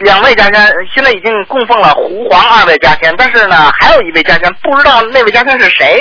[0.00, 5.98] 两位家仙，现在已经供奉了胡黄二位家仙，但是呢，还有一位家仙，不知道那位家仙是谁。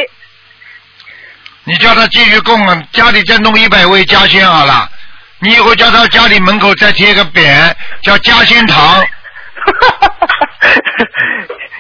[1.64, 4.90] 你叫他继续供啊，家里再弄一百位家仙好了。
[5.40, 9.04] 你以后叫他家里门口再贴个匾，叫家仙堂。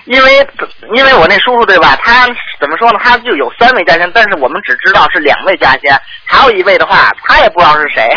[0.05, 0.47] 因为
[0.95, 2.28] 因为我那叔叔对吧，他
[2.59, 2.99] 怎么说呢？
[3.03, 8.07] 他就有三位家仙，但是我们只知道是两位家仙，还有一位的话，他也不知道是谁。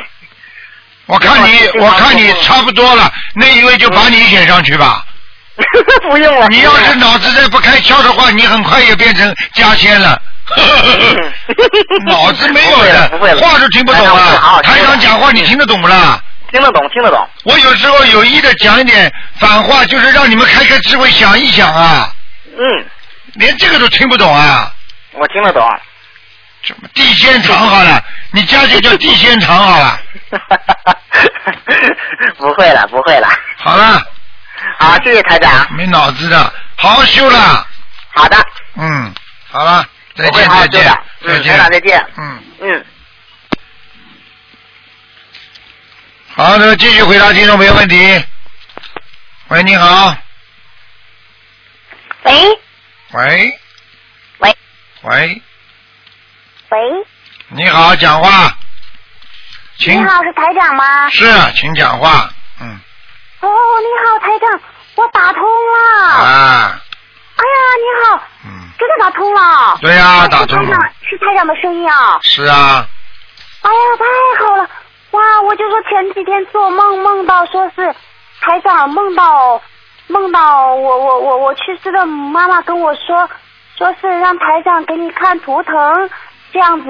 [1.09, 5.05] 我看你，我看你差不多了，那一位就把你选上去吧。
[6.09, 6.47] 不用了。
[6.49, 10.21] 你要是脑子再不开窍的话，你很快也变成家仙了。
[12.07, 14.63] 脑子没有的，话都听不懂了！
[14.63, 16.21] 台长讲话你听得懂不啦？
[16.53, 17.29] 听得懂，听得懂。
[17.45, 22.13] 我有时候有意的讲一点反话，就是让你们开开智慧，想一想啊。
[22.57, 22.87] 嗯。
[23.35, 24.71] 连这个都听不懂啊？
[25.15, 25.63] 我听得懂。
[26.95, 28.03] 地仙堂好了，
[28.33, 30.01] 你家就叫 地仙堂好了。
[32.37, 33.29] 不会了，不会了。
[33.57, 34.03] 好了。
[34.79, 35.67] 好，谢谢台长。
[35.75, 37.67] 没脑子的，好好修了。
[38.11, 38.37] 好的。
[38.75, 39.13] 嗯，
[39.51, 40.95] 好了，再见，再见，
[41.25, 42.07] 再见，嗯台长再见。
[42.17, 42.85] 嗯嗯。
[46.35, 48.25] 好，那么继续回答听众朋友问题。
[49.49, 50.15] 喂，你好。
[52.25, 52.33] 喂
[53.13, 53.59] 喂
[54.39, 54.57] 喂
[55.03, 55.43] 喂，
[56.71, 56.79] 喂，
[57.49, 58.53] 你好，讲话。
[59.79, 61.09] 请你好，是台长吗？
[61.09, 62.29] 是，请讲话。
[62.61, 62.79] 嗯
[63.41, 64.61] 哦，你好，台长，
[64.97, 66.05] 我打通了。
[66.12, 66.79] 啊，
[67.37, 68.23] 哎呀，你好。
[68.45, 68.69] 嗯。
[68.79, 69.79] 真的打通了。
[69.81, 72.19] 对呀哎打通了是台长是台长的声音啊。
[72.23, 72.87] 是啊，
[73.62, 74.69] 哎呀，太好了！
[75.12, 77.95] 哇，我就说前几天做梦梦到说是
[78.43, 79.61] 台长梦到
[80.09, 83.29] 梦到我我我我去世的妈妈跟我说
[83.77, 85.75] 说是让台长给你看图腾
[86.53, 86.86] 这样子，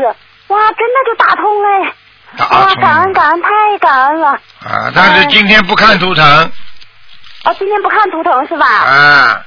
[0.48, 1.92] 哇，真的就打通嘞！
[2.38, 4.28] 哇，打通感恩感恩，太感恩了！
[4.66, 6.24] 啊，但是今天不看图腾
[7.44, 8.66] 哦，今天不看图腾是吧？
[8.66, 9.44] 啊，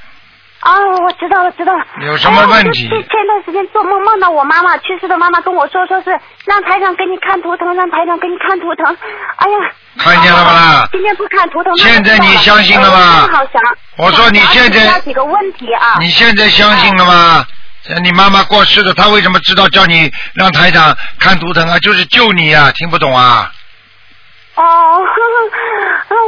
[0.60, 0.72] 啊，
[1.04, 1.84] 我知道了，知道了。
[2.00, 6.10] 有什么问题前段时间做梦梦到我妈妈去世的妈妈跟我说，说是
[6.44, 8.96] 让台长给你看图腾，让台长给你看图腾。
[9.36, 9.56] 哎呀，
[9.98, 10.88] 看见了吧啦？
[10.92, 13.62] 今天不看图腾，现在你相信了吗哎我好想，
[13.98, 15.96] 我说你现在想几个问题啊？
[16.00, 17.46] 你现在相信了吗？
[18.02, 21.78] 你妈妈过世了，她为什么知道叫你让台长看图腾啊？
[21.80, 23.50] 就是救你啊，听不懂啊？
[24.54, 24.62] 哦，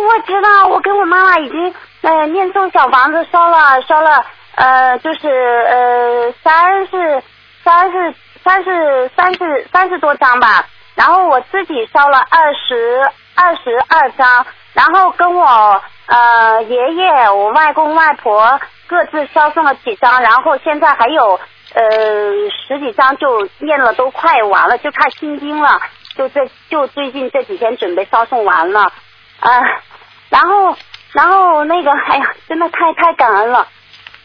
[0.09, 4.25] 我知道，我跟我妈妈已经呃念诵小房子烧了烧了
[4.57, 7.23] 呃就是呃三十
[7.63, 21.41] 三十三十三十三十多张吧，然后我自己烧了二十二十二张，然后跟我呃爷爷、我外公外婆各自烧送了几张，然后现在还有
[21.75, 21.83] 呃
[22.67, 25.81] 十几张就念了都快完了，就差心经了。
[26.17, 28.83] 就这就最近这几天准备烧送完了，
[29.41, 29.61] 啊、
[30.31, 30.77] 然后
[31.13, 33.67] 然后那个，哎呀，真的太太感恩了，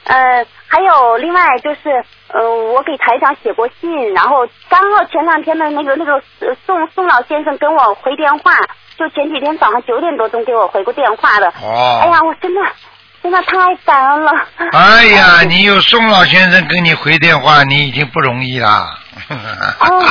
[0.04, 8.52] 呃，还有另外就是，呃，我给台长写过信，然后刚好前两天的那个那个呃宋宋老先生跟我回电话，
[8.96, 12.62] 就前几天早上九点多钟给我回过电话的，哦哎呀，我真的
[13.22, 14.32] 真的太感恩了，
[14.72, 18.98] 哎呀，你有宋老先生跟你回电话，你已经不容易啦。
[19.80, 20.02] 哦，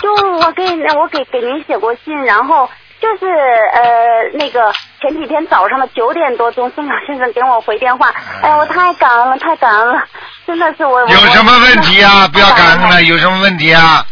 [0.00, 0.64] 就我给
[0.98, 2.68] 我给给您写过信，然后
[3.00, 8.12] 就是呃那个前几天早上的九点多钟，宋老先生给我回电话，
[8.42, 10.04] 哎呀，我太感恩了，太感恩了，
[10.46, 12.26] 真的是我我有什么问题啊？
[12.28, 14.04] 不要感恩了，有什么问题啊？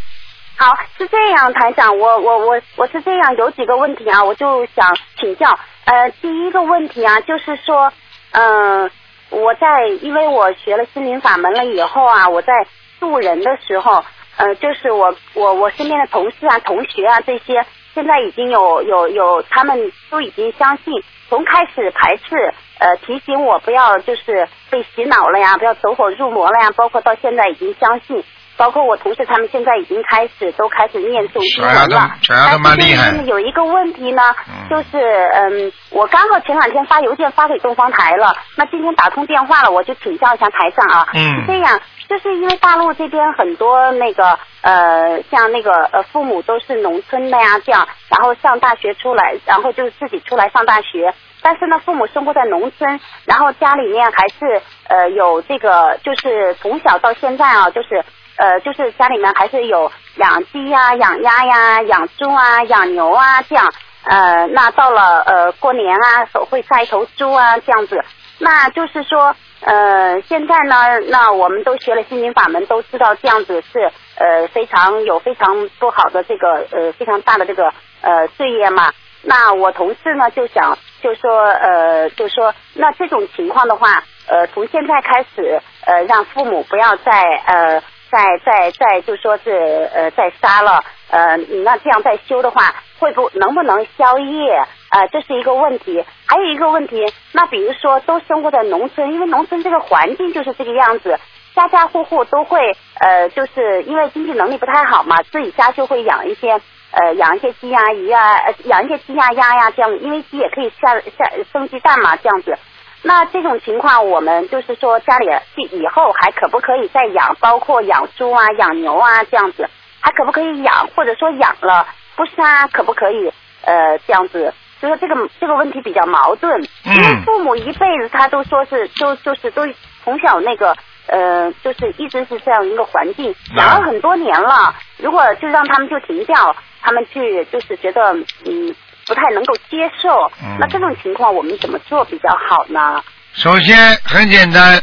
[0.56, 5.58] 好，是这样，台长，我我我我是这样，有几个问题啊，我就想请教。
[5.86, 7.92] 呃，第一个问题啊，就是说，
[8.32, 8.90] 嗯、
[9.30, 12.52] 我在因为我学了心灵法门了以后啊，我在
[12.98, 14.04] 渡人的时候，
[14.36, 17.64] 呃，就是我我我身边的同事啊、同学啊这些，
[17.94, 28.22] 现在已经有有有，他们都已经相信，从开始排斥，呃，提醒我不要就是被洗脑了呀，不要走火入魔了呀，包括到现在已经相信。
[28.60, 33.24] 包括我同事他们现在已经开始都开始念诵经文了，，小丫头蛮厉害但是。
[33.24, 34.22] 有一个问题呢，
[34.68, 35.00] 就是
[35.32, 41.08] 嗯，我刚好前两天发邮件发给东方台了，那今天打通电话了，我就请教一下台上啊。
[41.14, 51.14] 嗯是这样，就是因为大陆这边很多那个呃，像那个呃父母都是农村的呀，这样，然后上大学出来，然后就是自己出来上大学。
[51.40, 58.04] 但是呢，父母生活在农村，然后家里面还是呃有这个，就是从小到现在啊，就是
[58.40, 63.70] 呃，就是家里面还是有养鸡呀、养鸭呀、养猪啊、养牛啊这样。
[64.04, 68.02] 呃，那到了呃过年啊，手会杀一头猪啊这样子。
[68.38, 73.78] 那就是说，呃，现在呢，那我们都学了心灵法门，都知道这样子是
[74.16, 77.70] 呃非常有非常不好的这个呃非常大的这个
[78.00, 78.90] 呃罪业嘛。
[79.22, 87.12] 那我同事呢就想就说呃就说那这种情况的话，呃从现在开始呃让父母不要再
[87.44, 94.64] 呃再再再就说是呃再杀了呃那这样再修的话，会不能不能消业？
[94.90, 96.04] 呃，这是一个问题。
[96.26, 96.96] 还有一个问题，
[97.32, 101.16] 那比如说都生活在农村，因为农村这个环境就是这个样子，
[101.54, 112.58] 家家户户都会呃，就是因为经济能力不太好嘛，自己家就会养一些呃养一些鸡呀、鱼啊，养一些鸡呀、鸭呀这样，因为鸡也可以下下生鸡蛋嘛，这样子。
[113.02, 115.26] 那这种情况，我们就是说家里
[115.56, 119.68] 以以后还可不可以再养，包括养猪啊、养牛啊这样子，
[120.00, 121.86] 还可不可以养，或者说养了
[122.16, 123.32] 不杀，可不可以
[123.64, 124.52] 呃这样子？
[124.82, 129.62] 就说这个这个问题比较矛盾，因为嗯父母一辈子他都说是就就是都
[130.02, 130.74] 从小那个
[131.06, 138.14] 呃就是一直是这样一个环境，养了很多年了，如果就让他们就停掉，他们去就是觉得
[138.46, 138.74] 嗯
[139.10, 143.02] 不太能够接受，嗯那这种情况我们怎么做比较好呢？
[143.34, 144.80] 首先很简单，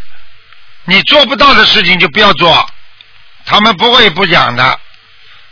[0.84, 2.54] 你做不到的事情就不要做，
[3.46, 4.80] 他们不会不讲的。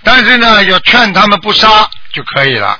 [0.03, 2.77] 但是呢，要劝他们不杀就可以了，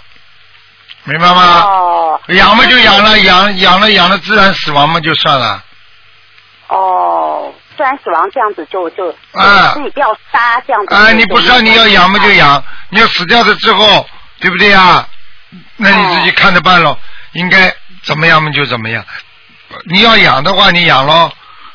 [1.06, 1.62] 明白吗？
[1.62, 2.22] 哦。
[2.28, 5.64] 养嘛就养了，养养了养了自然死亡嘛就算了。
[6.68, 10.94] 哦，自然死亡这样子就就啊自己不要杀这样子。
[10.94, 12.30] 啊，你不杀你要养嘛就。
[12.34, 14.06] 养，你要死掉了之后，
[14.42, 15.08] 对不对啊？
[15.78, 16.98] 那你自己看着办喽，
[17.34, 19.04] 应该怎么样嘛就怎么样。
[19.86, 21.32] 你要养的话，你养喽。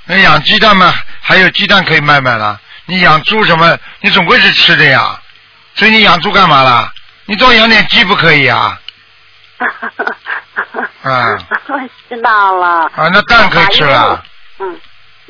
[0.06, 2.60] 那养鸡蛋嘛，还有鸡蛋可以卖卖了。
[2.86, 5.20] 你养猪什么，你总归是吃的呀。
[5.74, 6.92] 所以你养猪干嘛啦？
[7.26, 8.80] 你多养点鸡不可以啊？
[11.02, 11.26] 啊
[11.68, 11.78] 我
[12.08, 12.90] 知道了。
[12.96, 14.24] 啊，那蛋可以吃了。
[14.58, 14.80] 嗯，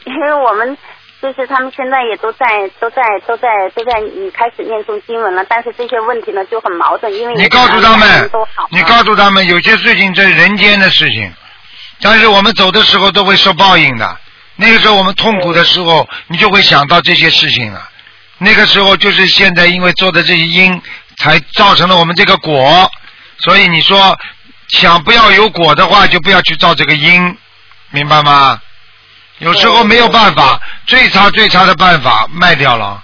[0.04, 0.76] 因为我们
[1.20, 2.46] 就是他们现在也都在
[2.80, 8.30] 都在都在都在你开始念诵经文了，但是这些问题呢就很矛盾，因为你告诉他们
[8.70, 11.30] 你告诉他们，有些事情这是人间的事情，
[12.00, 14.16] 但是我们走的时候都会受报应的。
[14.56, 17.88] 那个时候我们痛苦的时候，你就会想到这些事情了。
[18.38, 20.80] 那个时候就是现在，因为做的这些因，
[21.18, 22.90] 才造成了我们这个果。
[23.38, 24.18] 所以你说
[24.68, 27.36] 想不要有果的话，就不要去造这个因，
[27.90, 28.60] 明白吗？
[29.40, 33.02] 有时候没有办法，最差最差的办法卖掉了，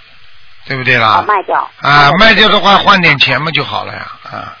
[0.65, 1.17] 对不对啦？
[1.19, 1.69] 哦卖掉。
[1.81, 4.57] 啊，卖掉的话换点钱嘛就好了呀，啊，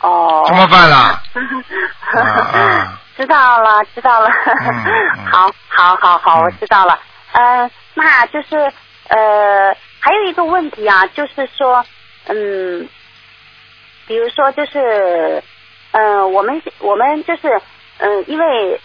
[0.00, 0.44] 哦。
[0.46, 1.22] 怎么办啦？
[3.16, 4.28] 知道了，知道了。
[4.28, 6.98] 嗯好，好，好，好，我知道了。
[7.32, 8.56] 呃，那就是
[9.08, 11.84] 呃，还有一个问题啊，就是说，
[12.26, 12.88] 嗯，
[14.06, 15.42] 比如说就是，
[15.92, 17.60] 呃，我们我们就是，
[17.98, 18.80] 嗯、因为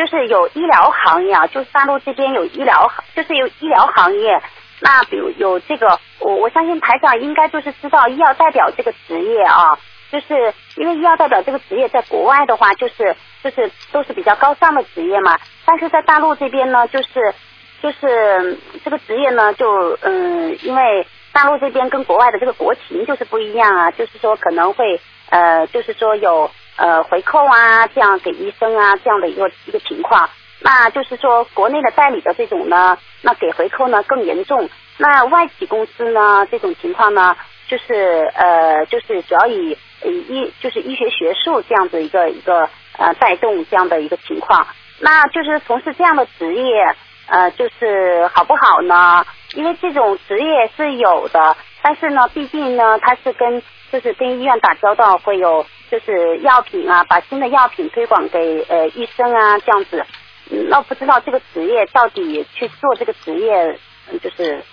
[0.00, 4.40] 就是有医疗行业啊，就是大陆这边有医疗，就是有医疗行业。
[4.80, 9.78] 那比如有这个，我我相信台长应该就是知道医药代表这个职业啊，
[10.10, 15.38] 就是因为医药代表这个职业在国外的话，就是就是都是比较高尚的职业嘛。
[15.66, 17.34] 但是在大陆这边呢，就是
[17.82, 24.98] 就是这个职业呢，就嗯，因为大陆这边跟国外的这个国情就是不一样啊，就是说可能会
[25.28, 26.50] 呃，就是说有
[26.80, 30.28] 呃回扣啊，这样给医生啊这样的一个一个情况。
[30.62, 34.68] 那就是说，国内的代理的这种呢，那给回扣呢更严重。
[34.98, 37.36] 那外企公司呢，这种情况呢，
[37.68, 42.68] 就是呃就是主要以医就是医学学术这样子一个一个
[42.98, 44.66] 呃带动这样的一个情况。
[44.98, 46.94] 那就是从事这样的职业，
[47.26, 49.24] 呃，就是好不好呢？
[49.54, 53.62] 因为这种职业是有的，但是呢，毕竟呢，它是跟
[53.92, 60.04] 就是跟医院打交道，会有就是药品啊，把新的药品推广给呃医生啊这样子。
[60.52, 63.78] 嗯那不知道这个职业到底去做这个职业，
[64.10, 64.64] 嗯就是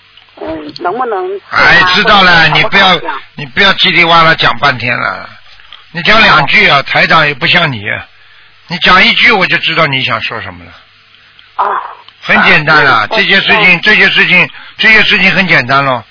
[0.42, 1.40] 嗯能不能？
[1.52, 2.96] 哎，知道了，你不要
[3.36, 5.30] 你不要叽里哇啦讲半天了，
[5.92, 7.84] 你讲两句啊，台长也不像你，
[8.68, 10.72] 你讲一句我就知道你想说什么了。
[11.56, 11.66] 啊。
[12.20, 16.04] 很简单了，啊这些事情，这些事情，这些事情很简单咯。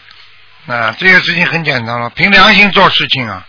[0.66, 3.44] 啊，这些事情很简单了，凭良心做事情啊。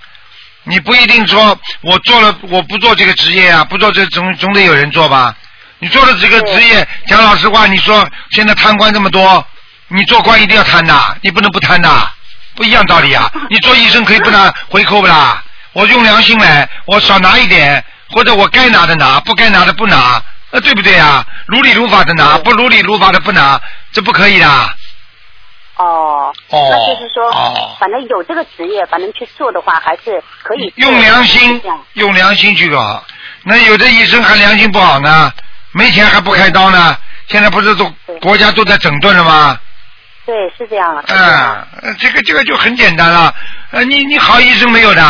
[0.63, 5.36] 你不一定说我做了，我不做这个职业啊，不做这总总得有人做吧？
[5.80, 9.45] 你做了这个职业，讲老实话，你说现在贪官这么多，
[9.88, 12.09] 你做官一定要贪的，你不能不贪的，
[12.55, 13.32] 不一样道理啊。
[13.49, 15.43] 你做医生可以不拿 回扣不啦？
[15.74, 21.26] 我用良心来，我少拿一点，或者我该拿的拿，不该拿的不拿，那对不对啊？
[21.45, 23.59] 如理如法的拿，不如理如法的不拿，
[23.91, 24.77] 这不可以的。
[25.78, 31.62] 哦，哦那就是说，哦反正有这个职业，反正去做的话，还是可以用良心，
[31.94, 33.04] 用良心去搞。
[33.44, 35.32] 那有的医生还良心不好呢，
[35.72, 36.98] 没钱还不开刀呢。
[37.28, 39.60] 现在不是都国家都在整顿了吗？
[40.26, 41.04] 对，是这样了。
[41.08, 41.18] 嗯，
[41.84, 43.34] 呃这个这个就很简单了。
[43.72, 45.04] 呃，你你好医生没有的，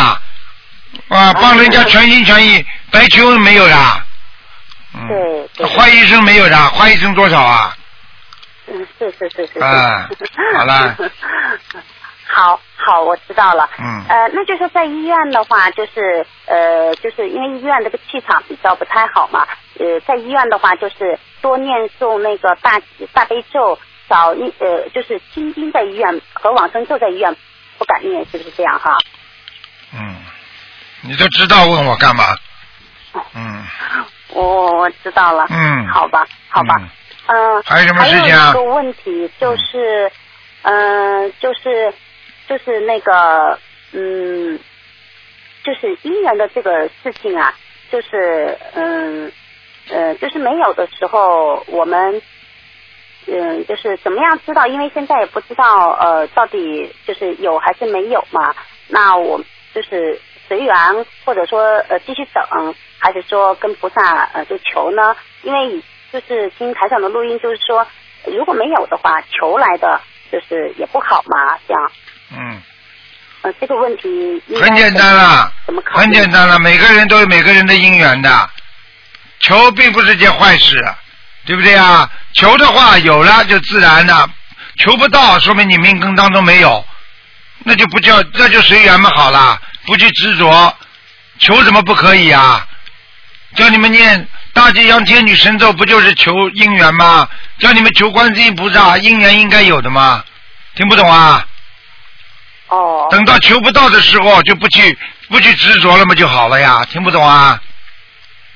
[1.08, 3.76] 啊，帮人家全心全意，白求没有的，
[4.94, 5.66] 嗯对对。
[5.66, 7.74] 坏医生没有的，坏医生多少啊？
[8.70, 10.96] 嗯，是是是是好了。
[12.30, 13.68] 好好，我知道了。
[13.78, 19.46] 嗯呃，那就是在医院的话，就是呃，就是因为医院这个气场比较不太好嘛。
[19.78, 22.80] 呃，在医院的话，就是多念诵那个大
[23.14, 27.34] 大悲咒，少念呃，就是心经在医院和往生咒在医院
[27.78, 28.96] 不敢念，是不是这样哈？
[29.94, 30.16] 嗯，
[31.00, 32.24] 你都知道问我干嘛？
[33.34, 33.64] 嗯
[34.28, 35.46] 我我知道了。
[35.48, 36.76] 嗯好吧，好吧。
[36.78, 36.88] 嗯。
[37.64, 40.10] 还有什么事情啊还有一个问题就是，
[40.62, 41.92] 嗯、就是
[42.48, 43.58] 就是那个，
[43.92, 44.58] 嗯，
[45.62, 47.54] 就是姻缘的这个事情啊，
[47.90, 49.30] 就是嗯
[49.90, 52.20] 呃，就是没有的时候，我们
[53.26, 54.66] 嗯，就是怎么样知道？
[54.66, 58.54] 因为现在也不知道呃，到底就是有还是没有嘛。
[58.88, 59.38] 那我
[59.74, 60.74] 就是随缘，
[61.24, 65.14] 或者说呃继续等，还是说跟菩萨呃就求呢？
[65.42, 67.86] 因为就是听台长的录音，就是说
[68.24, 70.00] 如果没有的话，求来的
[70.32, 71.92] 就是也不好嘛，这样。
[72.30, 72.62] 嗯，
[73.42, 75.98] 呃，这个问题很简单了，怎么考？
[75.98, 78.50] 很简单了，每个人都有每个人的因缘的，
[79.40, 80.82] 求并不是件坏事，
[81.46, 82.10] 对不对啊？
[82.34, 84.30] 求的话有了就自然的，
[84.78, 86.84] 求不到说明你命根当中没有，
[87.64, 90.76] 那就不叫那就随缘嘛好了，不去执着，
[91.38, 92.67] 求什么不可以啊？
[93.54, 97.28] 叫你们念大吉祥天女神咒，不就是求姻缘吗？
[97.58, 100.24] 叫你们求观世音菩萨，姻缘应该有的吗？
[100.74, 101.44] 听不懂啊？
[102.68, 103.08] 哦。
[103.10, 104.96] 等到求不到的时候，就不去
[105.28, 106.84] 不去执着了嘛就好了呀。
[106.90, 107.60] 听不懂啊？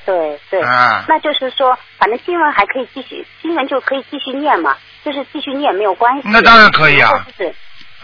[0.05, 6.23] 对对，啊那就是说，反正经文还可以继续，经文就可以继续念嘛，就是继续念没有关系。
[6.25, 7.55] 那当然可以啊是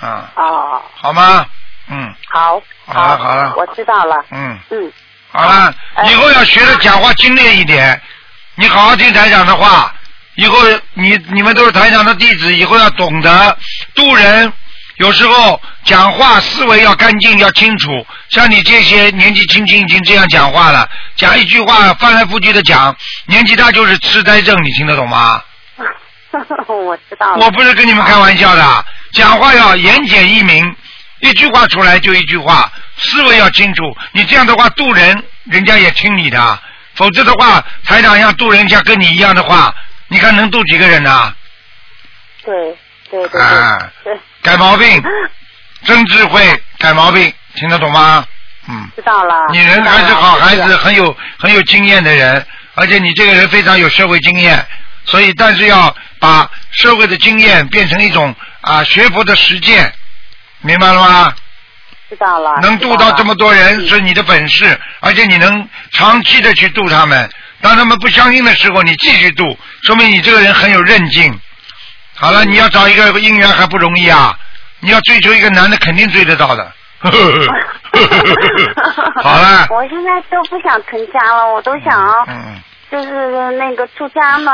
[0.00, 1.44] 啊，哦，好吗？
[1.90, 4.24] 嗯，好，好了好了我知道了。
[4.30, 4.92] 嗯，嗯，
[5.30, 5.74] 好了，
[6.08, 8.00] 以后要学着讲话精炼一点，
[8.54, 9.94] 你好好听台长的话。
[10.36, 10.56] 以后
[10.94, 13.58] 你你们都是台长的弟子，以后要懂得
[13.94, 14.52] 渡人。
[14.98, 18.06] 有时候讲话思维要干净，要清楚。
[18.30, 22.96] 像你这些年纪轻轻已经这样讲话了，讲一句话翻来覆去的讲，
[23.26, 25.42] 年纪大就是痴呆症，你听得懂吗？
[26.68, 27.44] 我知道了。
[27.44, 30.74] 我不是跟你们开玩笑的，讲话要言简意明，
[31.20, 33.96] 一句话出来就一句话，思维要清楚。
[34.12, 36.58] 你这样的话渡人，人家也听你的，
[36.94, 39.74] 否则的话，台长要渡人家跟你一样的话，
[40.08, 41.34] 你看能渡几个人呢、
[42.44, 42.76] 对
[43.10, 43.78] 对对啊
[44.42, 45.02] 改毛病，
[45.84, 48.24] 真智慧，改毛病，听得懂吗？
[48.68, 48.90] 嗯。
[48.96, 49.46] 知道了。
[49.52, 54.64] 你人还是好孩子，很有很有经验的人，而且你这个人非常有社会经验，
[55.04, 59.92] 所以但是要把社会的经验变成一种啊学佛的实践，
[60.60, 61.34] 明白了吗？
[62.08, 62.58] 知道了。
[62.62, 67.28] 能渡到这么多人是你的本事，而且你能长期的去渡他们。
[67.60, 71.38] 当他们不相信的时候，你继续渡，说明你这个人很有韧劲。
[72.14, 74.36] 好了，你要找一个姻缘还不容易啊！
[74.80, 76.72] 你要追求一个男的，肯定追得到的。
[79.22, 82.60] 好了，我现在都不想成家了，我都想嗯，
[82.90, 84.52] 就是那个出家嘛。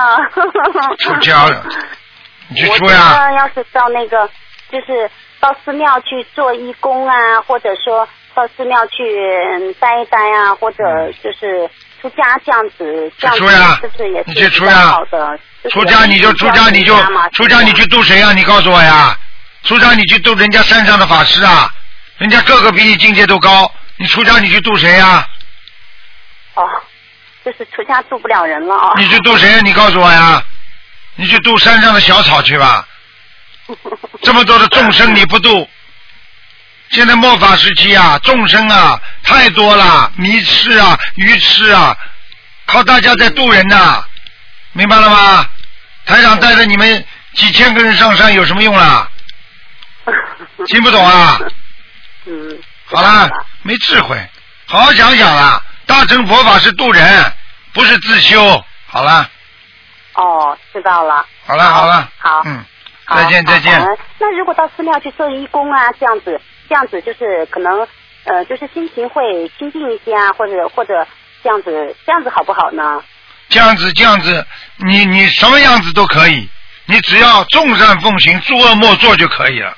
[0.99, 1.65] 出家了，
[2.49, 4.29] 你去我出呀要是到那个，
[4.71, 5.11] 就是
[5.45, 9.03] 到寺庙去做义工啊，或者说到寺庙去
[9.53, 10.83] 嗯待一待啊，或者
[11.23, 11.69] 就是
[12.01, 13.47] 出家这样子，这样子
[13.83, 15.39] 是不是也你是比较去出呀好的？
[15.69, 16.97] 出家你就出家你就
[17.35, 18.33] 出家你去渡谁啊？
[18.33, 19.15] 你告诉我呀！
[19.65, 21.69] 出家你去渡人家山上的法师啊，
[22.17, 25.27] 人家个个比你境界都高，你出家你去渡谁呀？
[26.55, 26.67] 哦，
[27.45, 28.95] 就是出家渡不了人了啊。
[28.97, 29.61] 你去渡谁？
[29.61, 30.43] 你告诉我呀！
[31.17, 32.89] 你去渡山上的小草去吧。
[34.23, 35.69] 这么多的众生你不度，
[36.91, 41.97] 现在末法时期啊，众生啊太多了，迷痴啊、愚痴啊，
[42.67, 44.05] 靠大家在渡人呐、
[44.73, 45.47] 明白了吗？
[46.07, 47.05] 台长带着你们
[47.35, 49.09] 几千个人上山有什么用啦？
[50.67, 51.41] 听不懂啊？
[52.27, 52.59] 嗯。
[52.87, 53.27] 好啦，
[53.63, 54.15] 没智慧，
[54.67, 55.63] 好好想想啦。
[55.87, 57.33] 大乘佛法是渡人，
[57.73, 58.65] 不是自修。
[58.87, 59.29] 好啦，
[60.13, 61.27] 哦，知道了。
[61.47, 62.43] 好了，好了，好。
[62.45, 62.65] 嗯，好
[63.07, 63.79] 再见，再见。
[64.19, 67.87] 那如果到寺庙去做义工啊，这样子，这样子就是可能
[68.25, 71.07] 呃，就是心情会清静一些啊，或者或者
[71.43, 73.03] 这样子，这样子好不好呢？
[73.51, 74.47] 这样子，这样子，
[74.79, 76.49] 你你什么样子都可以，
[76.87, 79.77] 你只要众善奉行，诸恶莫作就可以了，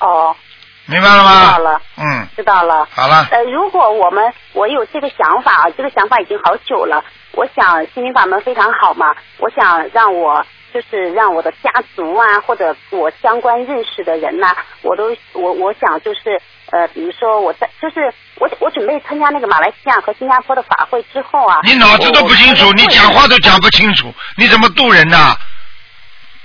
[0.00, 0.36] 哦，
[0.84, 1.40] 明白了吗？
[1.40, 2.88] 知道了，嗯，知道了。
[2.94, 7.02] 好了，呃，如果我们我有这个想法，这个想法已经好久了。
[7.32, 9.06] 我想心灵法门非常好嘛，
[9.38, 10.44] 我想让我
[10.74, 16.40] 就是让我的家族啊，或者我相关认识的人呐、我都我我想就是
[16.72, 25.36] 呃，比如说我在就是我我准备参加那个马来西亚和新加坡的法会之后啊，你脑子都不清楚，你讲话都讲不清楚，你怎么渡人呐？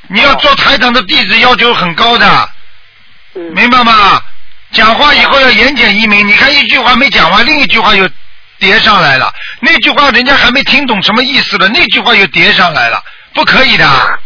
[0.08, 2.50] 你要做台长的弟子，要求很高的，
[3.34, 4.22] 嗯明白吗？
[4.72, 8.08] 讲话以后要言简意明，你看一句话没讲完，另一句话又
[8.60, 13.04] 叠上来了，那句话人家还没听懂什么意思了，那句话又叠上来了，
[13.34, 14.20] 不可以的。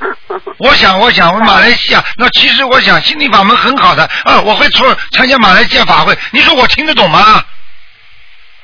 [0.58, 7.44] 我想，我想，我马来西亚，那其实我想心灵法门很好的，啊，我会出参加马来西亚法会，你说我听得懂吗？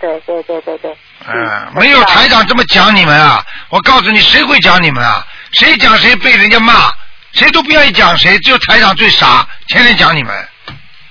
[0.00, 0.96] 对对对对对，
[1.26, 3.44] 嗯，没有台长这么讲你们啊！
[3.70, 5.26] 我告诉你，谁会讲你们啊？
[5.52, 6.92] 谁讲谁被人家骂，
[7.32, 10.48] 谁都不愿意讲谁，只有台长最傻，天天讲你们，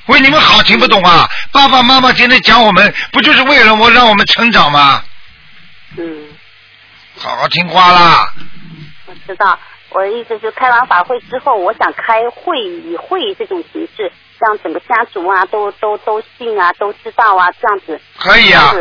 [0.06, 1.28] 为你们好，听不懂啊？
[1.52, 5.04] 爸爸妈妈天天讲我们，不就是为了我让我们成长吗？
[5.98, 6.04] 嗯，
[7.18, 8.32] 好好听话啦！
[9.16, 9.58] 我知道。
[9.90, 18.02] 我的意思是，开完法会之后，我想开会以会议这种形式，让整个家族啊都都都信啊，都知道啊，这样子。
[18.18, 18.74] 可以啊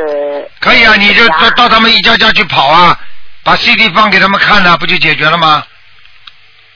[0.60, 2.98] 可以啊，你就到到他们一家家去跑啊，
[3.44, 5.62] 把 CD 放给他们看呢、不就解决了吗？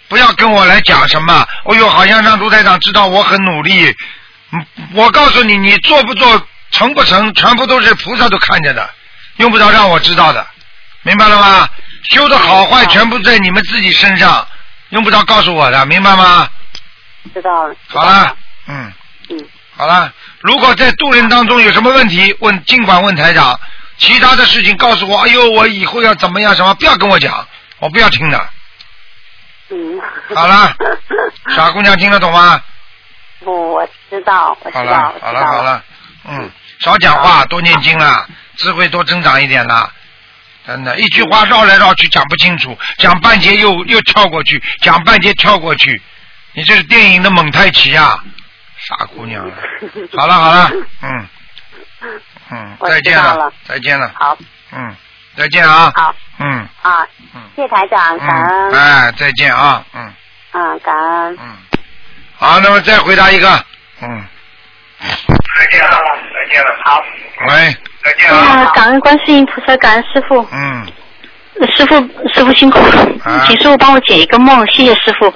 [0.09, 3.93] 不要跟我来讲什么，哦呦，好像让卢台长知道我很努力。
[4.53, 8.89] 嗯，我告诉你，你做不做，成不成，全部都是菩萨都看着的，
[9.39, 10.47] 用不着让我知道的，
[11.03, 11.69] 明白了吗？
[12.05, 14.47] 修的好坏全部在你们自己身上，
[14.91, 16.49] 用不着告诉我的，明白吗？
[17.35, 17.75] 知道了。
[17.89, 18.93] 好了，嗯，
[19.31, 20.13] 嗯，好了。
[20.41, 23.59] 如果在渡人当中有什么问题，问尽管问台长。
[24.01, 27.45] 其他的事情告诉我，哎呦，我以后要怎么样什么，不要跟我讲，
[27.81, 28.49] 我不要听的。
[29.71, 30.01] 嗯。
[30.37, 30.73] 好了，
[31.57, 32.63] 傻姑娘听得懂吗？
[33.41, 35.85] 不，我知道，我知道，好了，好了，好了，
[36.29, 36.49] 嗯，
[36.79, 38.25] 少讲话，多念经啦，
[38.57, 39.91] 智慧多增长一点啦。
[40.69, 46.01] 真的，一句话绕来绕去讲不清楚，讲半截又又跳过去，讲半截跳过去，
[46.53, 48.23] 你这是电影的蒙太奇啊，
[48.77, 49.51] 傻姑娘。
[50.15, 50.71] 好了好了，
[51.03, 51.29] 嗯
[52.51, 54.37] 嗯，再见了再见了，好。
[54.71, 54.95] 嗯，
[55.35, 56.69] 再见啊，好，嗯。
[56.83, 57.07] 啊，
[57.57, 60.03] 谢谢台长，感嗯，恩，哎，再见啊，嗯，
[60.51, 61.37] 啊，感恩。
[61.41, 61.57] 嗯。
[62.37, 63.65] 好，那么再回答一个，
[64.03, 64.25] 嗯，
[65.01, 65.91] 再见了，
[66.35, 67.03] 再见了，好，
[67.49, 70.47] 喂，再见啊，感恩观世音菩萨，感恩师傅。
[70.53, 70.87] 嗯，
[71.77, 71.95] 师傅，
[72.33, 73.45] 师傅辛苦了，啊。
[73.47, 75.33] 请师傅帮我解一个梦，谢谢师傅。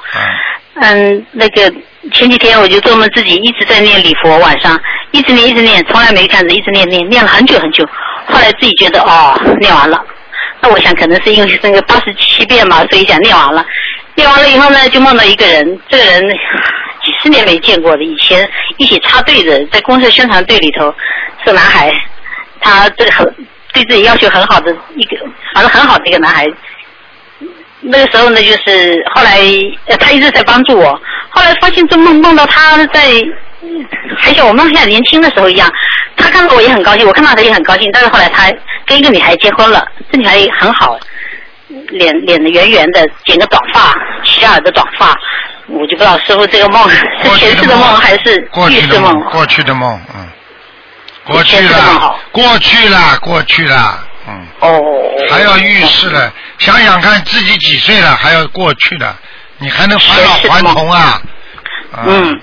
[0.75, 1.73] 嗯，那个
[2.13, 4.81] 前几天我就做梦自己一直在念礼佛，晚上。
[5.13, 7.87] 一直念一直念，从来没看着，一直念念念了很久很久，
[8.27, 10.03] 后来自己觉得哦，念完了。
[10.61, 13.65] 那我想可能是因为那个八十七遍嘛，所以想念完了。
[14.15, 16.23] 念完了以后呢，就梦到一个人，这个人
[17.05, 20.95] 几十年没见过的，以前一起插队的，在公社宣传队里头
[21.45, 21.93] 是男孩，
[22.61, 23.27] 他这个很
[23.73, 25.17] 对自己要求很好的一个，
[25.55, 26.47] 反正很好的一个男孩。
[27.81, 29.41] 那个时候呢，就是后来
[29.87, 31.01] 呃，他一直在帮助我。
[31.31, 33.11] 后来发现这梦梦到他在，
[34.17, 35.69] 还像我梦像年轻的时候一样。
[36.17, 37.91] 他看到我也很高兴，我看到他也很高兴。
[37.93, 38.49] 但是后来他
[38.87, 40.97] 跟一个女孩结婚了，这女孩也很好，
[41.89, 43.95] 脸脸的圆圆的，剪个短发，
[44.25, 45.17] 齐耳的短发。
[45.69, 47.07] 我就不知道师傅这个梦是
[47.39, 49.31] 前世的梦还是过预示梦去的梦，。
[49.31, 50.29] 过去的梦，嗯，
[51.25, 54.47] 过去了，过去了，过去了，嗯。
[54.61, 54.81] 哦。
[55.31, 59.15] 还要预示了，想想看自己几岁了，还要过去的，
[59.59, 61.23] 你还能返老还童啊？
[62.07, 62.41] 嗯，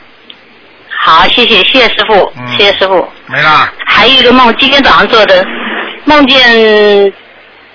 [0.98, 3.08] 好，谢谢谢谢师傅，嗯谢谢师傅。
[3.28, 3.72] 没啦。
[3.86, 5.46] 还有一个梦，今天早上做的，
[6.06, 7.14] 梦见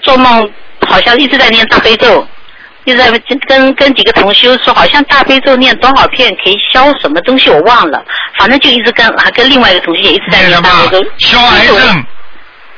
[0.00, 0.50] 做梦
[0.86, 2.26] 好像一直在念大悲咒，
[2.84, 3.10] 一直在
[3.46, 8.04] 跟跟几个同修说，好像大悲咒念多少片可以消什么东西，我忘了，
[8.38, 12.04] 反正就一直跟还跟另外一个同学也一直在念大悲咒，消癌症，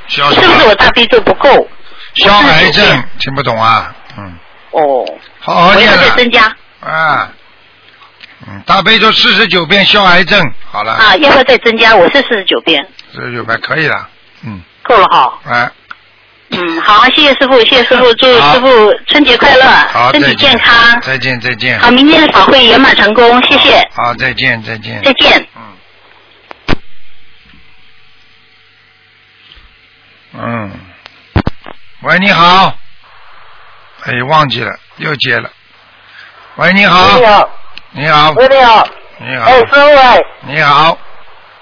[0.09, 1.69] 消是不是我大悲咒不够？
[2.15, 3.95] 消癌症，听不懂啊？
[4.16, 4.35] 嗯，
[4.70, 5.05] 哦，
[5.39, 6.45] 好好念我要再增加
[6.81, 7.31] 啊。
[8.49, 10.93] 嗯，大悲咒四十九遍消癌症，好了。
[10.93, 11.95] 啊，要不要再增加？
[11.95, 14.09] 我是四十九遍，四十九遍可以了。
[14.47, 15.39] 嗯，够了哈。
[15.47, 15.70] 哎，
[16.51, 21.01] 嗯，好，谢谢师傅，谢谢师傅，祝师傅春节快乐，好，身体健康。
[21.01, 21.78] 再见，再见。
[21.81, 25.02] 好，明天的法会圆满成功，谢谢，好，再见，再见。
[25.02, 25.48] 再见。
[30.39, 30.70] 嗯，
[32.02, 32.74] 喂，你好。
[34.05, 35.51] 哎，忘记了，又接了。
[36.56, 37.18] 喂，你好。
[37.18, 37.51] 你好。
[37.90, 38.31] 你好。
[38.31, 38.89] 喂，你好。
[39.18, 39.44] 你好。
[39.47, 40.20] 哎，师傅哎。
[40.43, 40.97] 你好。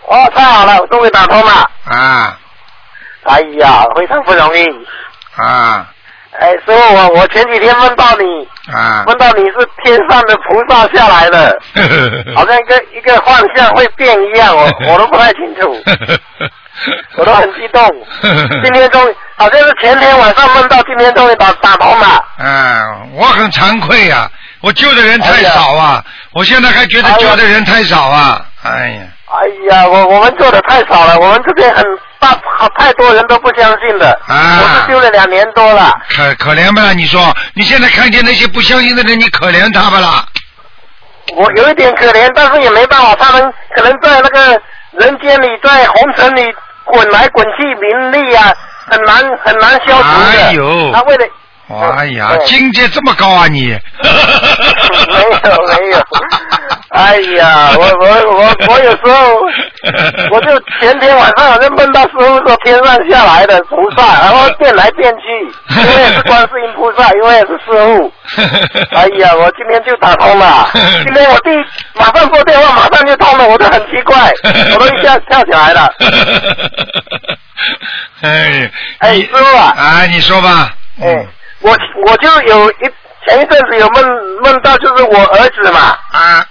[0.09, 1.71] 哦，太好了，终于打通了。
[1.85, 2.39] 啊
[3.25, 4.67] 哎呀，非常不容易。
[5.37, 5.89] 啊
[6.37, 9.05] 哎，师傅，我我前几天梦到你，啊！
[9.07, 11.57] 梦到你是天上的菩萨下来的，
[12.35, 15.81] 好像一个一个幻象会变一样，我 我都不太清楚，
[17.19, 17.89] 我都很激动。
[18.65, 22.25] 今天终于，好像是前天晚上梦到，今天终于打打通了。
[22.39, 22.81] 哎，
[23.15, 24.29] 我很惭愧呀、
[24.61, 29.03] 我救的人太少啊，我现在还觉得救的人太少啊，哎呀，哎呀，
[29.91, 31.85] 我我们做的太少了，我们这边很
[32.19, 34.11] 大，好太多人都不相信的。
[34.27, 35.93] 啊我是修了两年多了。
[36.09, 36.93] 可可怜吧？
[36.93, 37.21] 你说，
[37.55, 40.25] 你现在看见那些不相信的人，你可怜他们了？
[41.37, 44.61] 我有一点可怜，但是也没办法，他们可能在那个
[44.93, 46.55] 人间里，在红尘里
[46.85, 48.53] 滚来滚去，名利啊，
[48.91, 50.47] 很难很难消除的。
[50.47, 51.27] 哎呦他为了
[51.69, 53.69] 哎呀，境界这么高啊你！
[53.69, 55.19] 没
[55.51, 55.99] 有没有，
[56.91, 59.41] 哎呀，我我我我有时候，
[60.31, 68.13] 我就前天晚上好像梦到师傅说天上下来的菩萨，然后变来变去，因为也是观世音菩萨，因为也是师傅。
[68.95, 71.65] 哎呀，我今天就打通了，今天我第一
[71.95, 74.31] 马上拨电话，马上就通了，我都很奇怪，
[74.75, 75.91] 我都一下跳起来了。
[78.21, 80.75] 哎，哎，师傅啊，啊，你说吧。
[81.03, 81.27] 嗯，
[81.65, 81.77] 我
[82.07, 82.85] 我就有一
[83.27, 84.05] 前一阵子有梦
[84.43, 86.47] 梦到，就是我儿子嘛，啊，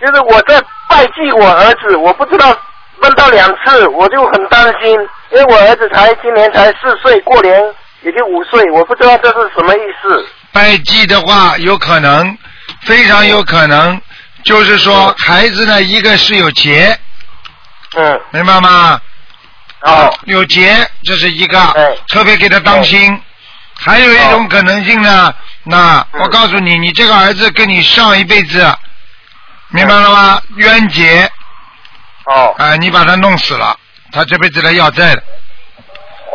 [0.00, 2.56] 就是我在拜祭我儿子，我不知道
[3.00, 4.92] 梦到两次，我就很担心，
[5.32, 7.60] 因为我儿子才今年才四岁，过年
[8.02, 10.24] 也就五岁，我不知道这是什么意思。
[10.52, 12.38] 拜祭的话，有可能，
[12.82, 14.00] 非常有可能，
[14.44, 16.96] 就是说孩子呢，一个是有劫，
[17.96, 19.00] 嗯，明白吗？
[19.80, 20.72] 哦，有劫，
[21.02, 23.20] 这是一个，对特别给他当心。
[23.84, 25.34] 还有一种可能性呢，
[25.64, 28.64] 那我告诉你，你这个儿子跟你上一辈子，
[29.70, 30.40] 明白了吗？
[30.56, 31.30] 冤结。
[32.26, 32.54] 哦。
[32.58, 33.76] 啊，你把他弄死了，
[34.12, 35.22] 他这辈子来要债的。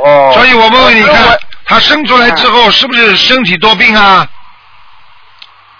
[0.03, 0.31] 哦。
[0.33, 4.27] 所以我问问你看，他生出来之后是不是身体多病啊？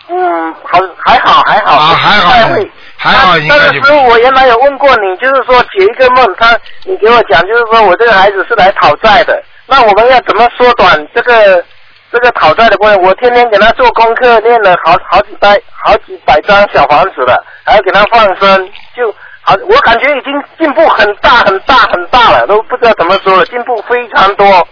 [0.10, 2.57] 嗯，好，还好，还好，啊还好。
[2.99, 11.64] 还好应但该就是师傅，我原来有问过你，就是说解一个梦，他你给我讲，就是说我这个孩子是来讨债的，那我们要怎么缩短这个
[12.11, 13.03] 这个讨债的过程？
[13.03, 24.68] 我天天给他做功课，练了好好几百好几百张小房子了，还要给他放生，就好，我感觉已经进步很大很大很大了，都不知道怎么说了，进步非常多。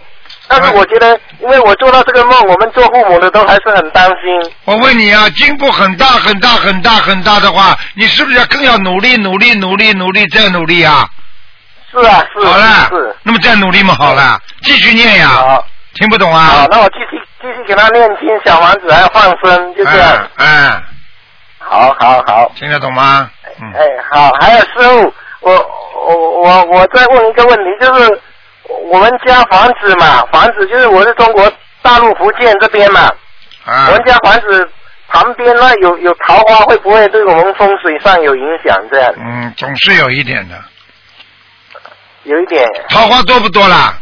[0.48, 4.52] 但是我觉得，因为我做到这个梦，我们做父母的都还是很担心。
[4.64, 11.04] 我问你啊，进步很大很大很大很大的话，你是不是要更要努力努力努力努力再努力啊？
[11.96, 13.16] 是啊，是好了是。
[13.22, 15.28] 那么再努力嘛，好了，继续念呀。
[15.28, 15.64] 好
[15.94, 16.44] 听不懂啊？
[16.44, 20.28] 好，那我继续继续给他念经，小房子还要放生，就这样。
[20.36, 20.82] 嗯，
[21.58, 22.52] 好好好。
[22.54, 23.30] 听得懂吗？
[23.74, 25.52] 哎，好，还有师傅，我
[26.06, 28.20] 我我我再问一个问题，就是
[28.90, 31.50] 我们家房子嘛，房子就是我是中国
[31.80, 33.10] 大陆福建这边嘛，
[33.64, 34.70] 啊我们家房子
[35.08, 38.76] 旁边那有有桃花，会不会对我们风水上有影响？
[38.90, 40.62] 这样嗯，总是有一点的。
[42.26, 42.64] 有一点。
[42.88, 43.98] 桃花多不多啦？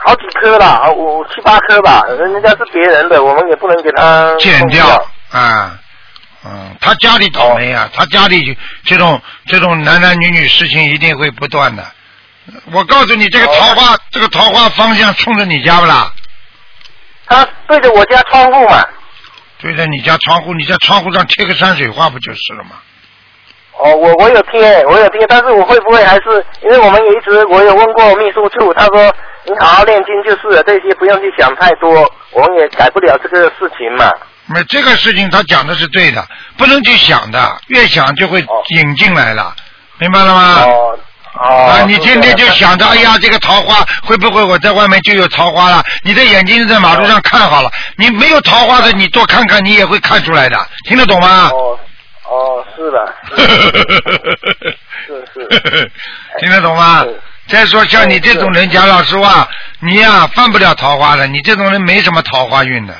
[0.00, 4.86] 好几颗啦，五七八颗吧，人家是别人的，我们也不能给他剪掉
[5.32, 5.76] 啊，
[6.44, 11.84] 嗯，他家里倒霉啊，他家里这种这种男男女女事情一定会不断的。
[12.72, 16.12] 我告诉你，这个桃花、这个桃花方向冲着你家不啦？
[17.26, 18.86] 他对着我家窗户嘛。
[19.58, 22.76] 对着你家窗户，你在窗户上贴个山水画不就是了吗？
[23.78, 29.14] 哦，我我有贴，我有贴，但是我会不会还是因为我们也一直我有问过秘书处，他说
[29.44, 31.90] 你好好念经就是了，这些不用去想太多，
[32.32, 34.12] 我们也改不了这个事情嘛。
[34.46, 36.26] 没这个事情他讲的是对的，
[36.56, 38.40] 不能去想的，越想就会
[38.76, 39.54] 引进来了，
[39.98, 40.62] 明白了吗？
[40.64, 40.98] 哦
[41.40, 41.46] 哦。
[41.66, 45.84] 啊，你天天就想着，哎呀，这个桃花会不会我在外面就有桃花了？
[46.02, 51.48] 你的眼睛在马路上看好了，你没有桃花的，你多看看，你也会看出来的，听得懂吗？
[51.52, 51.78] 哦
[52.28, 53.14] 哦，是的。
[55.06, 55.90] 是 是。
[56.40, 57.04] 听得懂吗？
[57.46, 59.48] 再说像你这种人，讲老实话，
[59.80, 62.94] 你呀犯不了桃花的，你这种人没什么桃花运的。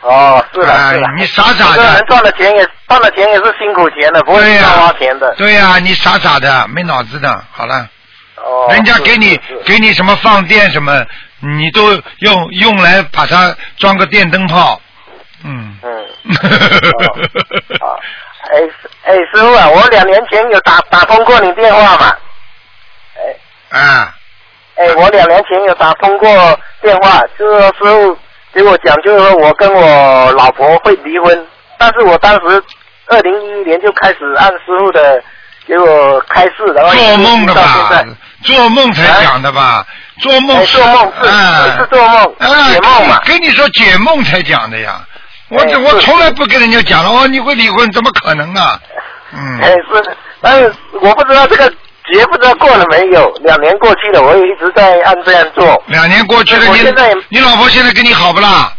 [0.00, 1.06] 哦，是的，哎是的。
[1.18, 5.34] 你傻傻的人赚了钱也赚了钱也是辛苦钱的，不会是对呀花钱的。
[5.36, 7.44] 对呀、你傻傻的，没脑子的。
[7.52, 7.86] 好了，
[8.36, 8.68] 哦。
[8.70, 11.04] 人家给你给你什么放电什么，
[11.40, 14.80] 你都用用来把它装个电灯泡。
[15.44, 15.78] 嗯。
[15.82, 16.04] 嗯。
[17.80, 17.98] 哦
[18.52, 18.72] 哎师
[19.04, 22.12] 哎，师傅啊，我两年前有打打通过你电话嘛？
[23.70, 24.14] 哎啊。
[24.76, 26.28] 哎，我两年前有打通过
[26.82, 28.18] 电话，就是说师傅
[28.52, 31.46] 给我讲，就是说我跟我老婆会离婚，
[31.78, 32.62] 但是我当时
[33.06, 35.22] 二零一一年就开始按师傅的
[35.66, 38.04] 给我开示，然后做梦的吧？
[38.42, 39.86] 做梦才讲的吧？
[40.20, 45.00] 做梦哎做梦是啊是做梦啊解梦嘛跟你说解梦才讲的呀。
[45.54, 48.78] 我哎我从来不跟人家讲了哦，你会离婚，怎么可能啊？
[49.32, 49.60] 嗯。
[49.60, 51.68] 哎是，但是我不知道这个
[52.12, 55.82] 节不知道过了没有，两年过去了，我也一直在按这样做。
[55.86, 58.72] 两年过去了，你现在你老婆现在跟你好不啦？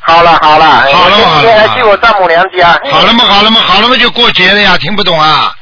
[0.00, 2.78] 好了好了，哎好了我今天好了还去我丈母娘家。
[2.92, 3.24] 好了吗？
[3.24, 3.60] 好了吗？
[3.60, 3.96] 好了吗？
[3.96, 5.52] 就过节了呀，听不懂啊？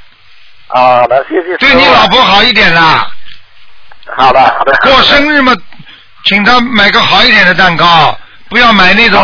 [0.68, 1.56] 好的，谢谢。
[1.56, 3.06] 对你老婆好一点啦。
[4.16, 4.72] 好的好的。
[4.82, 5.54] 过生日嘛，
[6.26, 8.14] 请她买个好一点的蛋糕，
[8.54, 9.20] 不要买那种，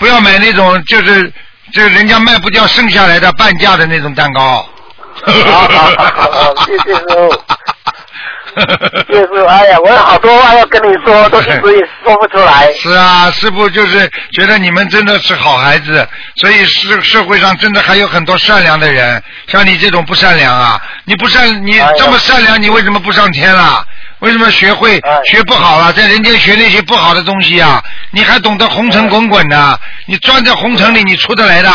[0.00, 1.32] 不要买那种就是
[1.72, 4.66] 就人家卖不掉剩下来的半价的那种蛋糕。
[5.24, 7.44] 好好好好，谢谢师傅。
[9.06, 12.72] 谢谢师傅，哎呀，我有好多话要跟你说，都一直也说不出来。
[12.72, 16.04] 是啊，师傅就是觉得你们真的是好孩子，
[16.38, 20.82] 所以社社会上真的还有很多善良的人，像你这种不善良啊！
[21.04, 23.84] 你不善，你这么善良，你为什么不上天啦？
[24.22, 27.82] 为什么学会学不好了，在人间学那些不好的东西啊？
[28.12, 29.80] 你还懂得红尘滚滚的？
[30.06, 31.70] 你钻在红尘里，你出得来的？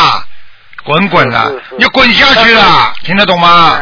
[0.82, 3.78] 滚滚的，你滚下去了，听得懂吗？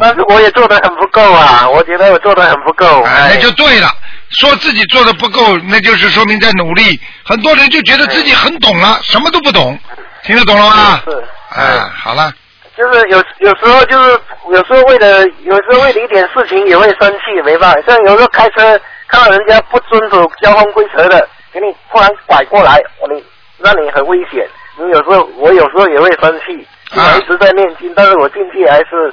[0.00, 3.02] 但是我也做的很不够啊，我觉得我做的很不够。
[3.02, 3.90] 哎，那就对了。
[4.30, 6.98] 说自己做的不够，那就是说明在努力。
[7.24, 9.78] 很多人就觉得自己很懂了，什么都不懂，
[10.24, 11.00] 听得懂了吗？
[11.04, 11.24] 是。
[11.54, 12.32] 哎，好了，
[12.78, 14.20] 就是有有时候就是
[14.52, 17.80] 有时候为了有时候为了一点事情也会生气，没办法。
[17.84, 22.80] 像有时候开车看到人家不遵守交通规则的，给你突然拐过来，
[23.10, 23.24] 你
[23.58, 24.46] 让你很危险。
[24.76, 29.12] 你有时候我有时候也会生气，啊我一直在念经，但是我境界还是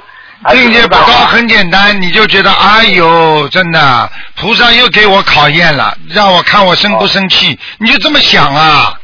[0.52, 8.94] 境界不高很简单，你就觉得哎呦，真的，菩萨又给我考验了，让我看我生不生气，你就这么想啊？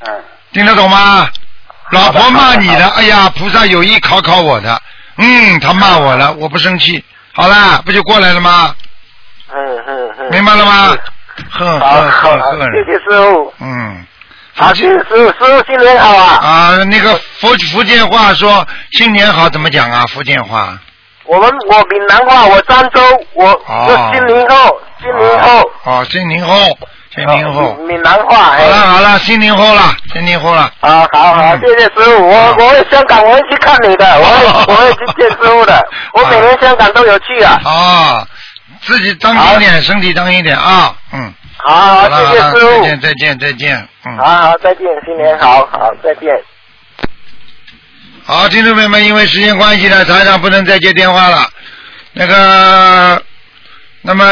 [0.00, 0.22] 嗯。
[0.52, 1.28] 听得懂吗？
[1.90, 4.80] 老婆骂你的，哎呀，菩萨有意考考我的，
[5.18, 8.74] 嗯，他骂我了，我不生气，好啦，不就过来了吗？
[9.52, 10.30] 嗯嗯嗯。
[10.30, 10.96] 明白了吗？
[11.50, 12.66] 呵好呵好好，呵呵。
[12.72, 13.54] 谢谢师傅。
[13.60, 14.06] 嗯。
[14.54, 16.38] 好，谢谢师傅，师傅新年好啊！
[16.42, 20.04] 啊，那个福福建话说新年好怎么讲啊？
[20.06, 20.78] 福建话。
[21.24, 23.00] 我们我闽南话，我漳州，
[23.34, 26.78] 我哦我新年后，新年后，哦，新年后，
[27.14, 27.74] 新年后。
[27.88, 28.36] 闽南话。
[28.36, 30.70] 好哎了好了，新年后了，新年后了。
[30.80, 32.26] 啊好好，谢谢师傅。
[32.28, 35.86] 我我会香港，我会去看你的， 我会我会去见师傅的。
[36.14, 37.60] 我每年香港都有去啊。
[37.64, 38.26] 啊，
[38.82, 41.32] 自己当心点，身体当心点啊，嗯。
[41.58, 42.82] 好好，谢谢师傅。
[42.82, 44.16] 再见再见再见，嗯。
[44.18, 46.30] 好好，再见，新年好，好，再见。
[48.24, 51.48] 好，听众朋友们，因为时间关系呢，台长不能再接电话了。
[52.12, 53.22] 那个，
[54.02, 54.24] 那么，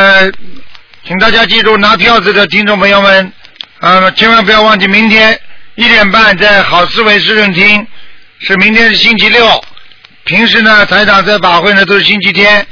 [1.06, 3.32] 请大家记住，拿票子的听众朋友们，
[3.78, 5.38] 啊，千万不要忘记，明天
[5.74, 7.86] 一点半在好思维市政厅，
[8.38, 9.62] 是明天是星期六。
[10.24, 12.66] 平时呢，台长在法会呢都是星期天，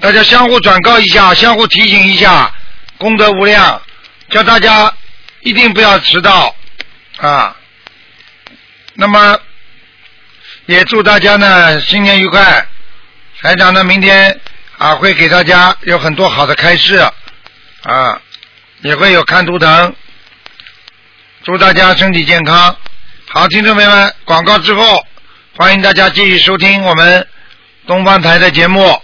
[0.00, 2.52] 大家相互转告一下，相互提醒一下，
[2.98, 3.80] 功德无量，
[4.28, 4.92] 叫大家
[5.40, 6.54] 一定不要迟到
[7.16, 7.56] 啊。
[8.94, 9.38] 那么。
[10.66, 12.66] 也祝大家呢新年愉快。
[13.40, 14.38] 台长呢明天
[14.76, 16.96] 啊会给大家有很多好的开示
[17.88, 18.20] 啊，
[18.82, 19.94] 也会有看图腾。
[21.42, 22.76] 祝大家身体健康。
[23.28, 25.06] 好，听众朋友们，广告之后，
[25.56, 27.26] 欢迎大家继续收听我们
[27.86, 29.02] 东方台的节目。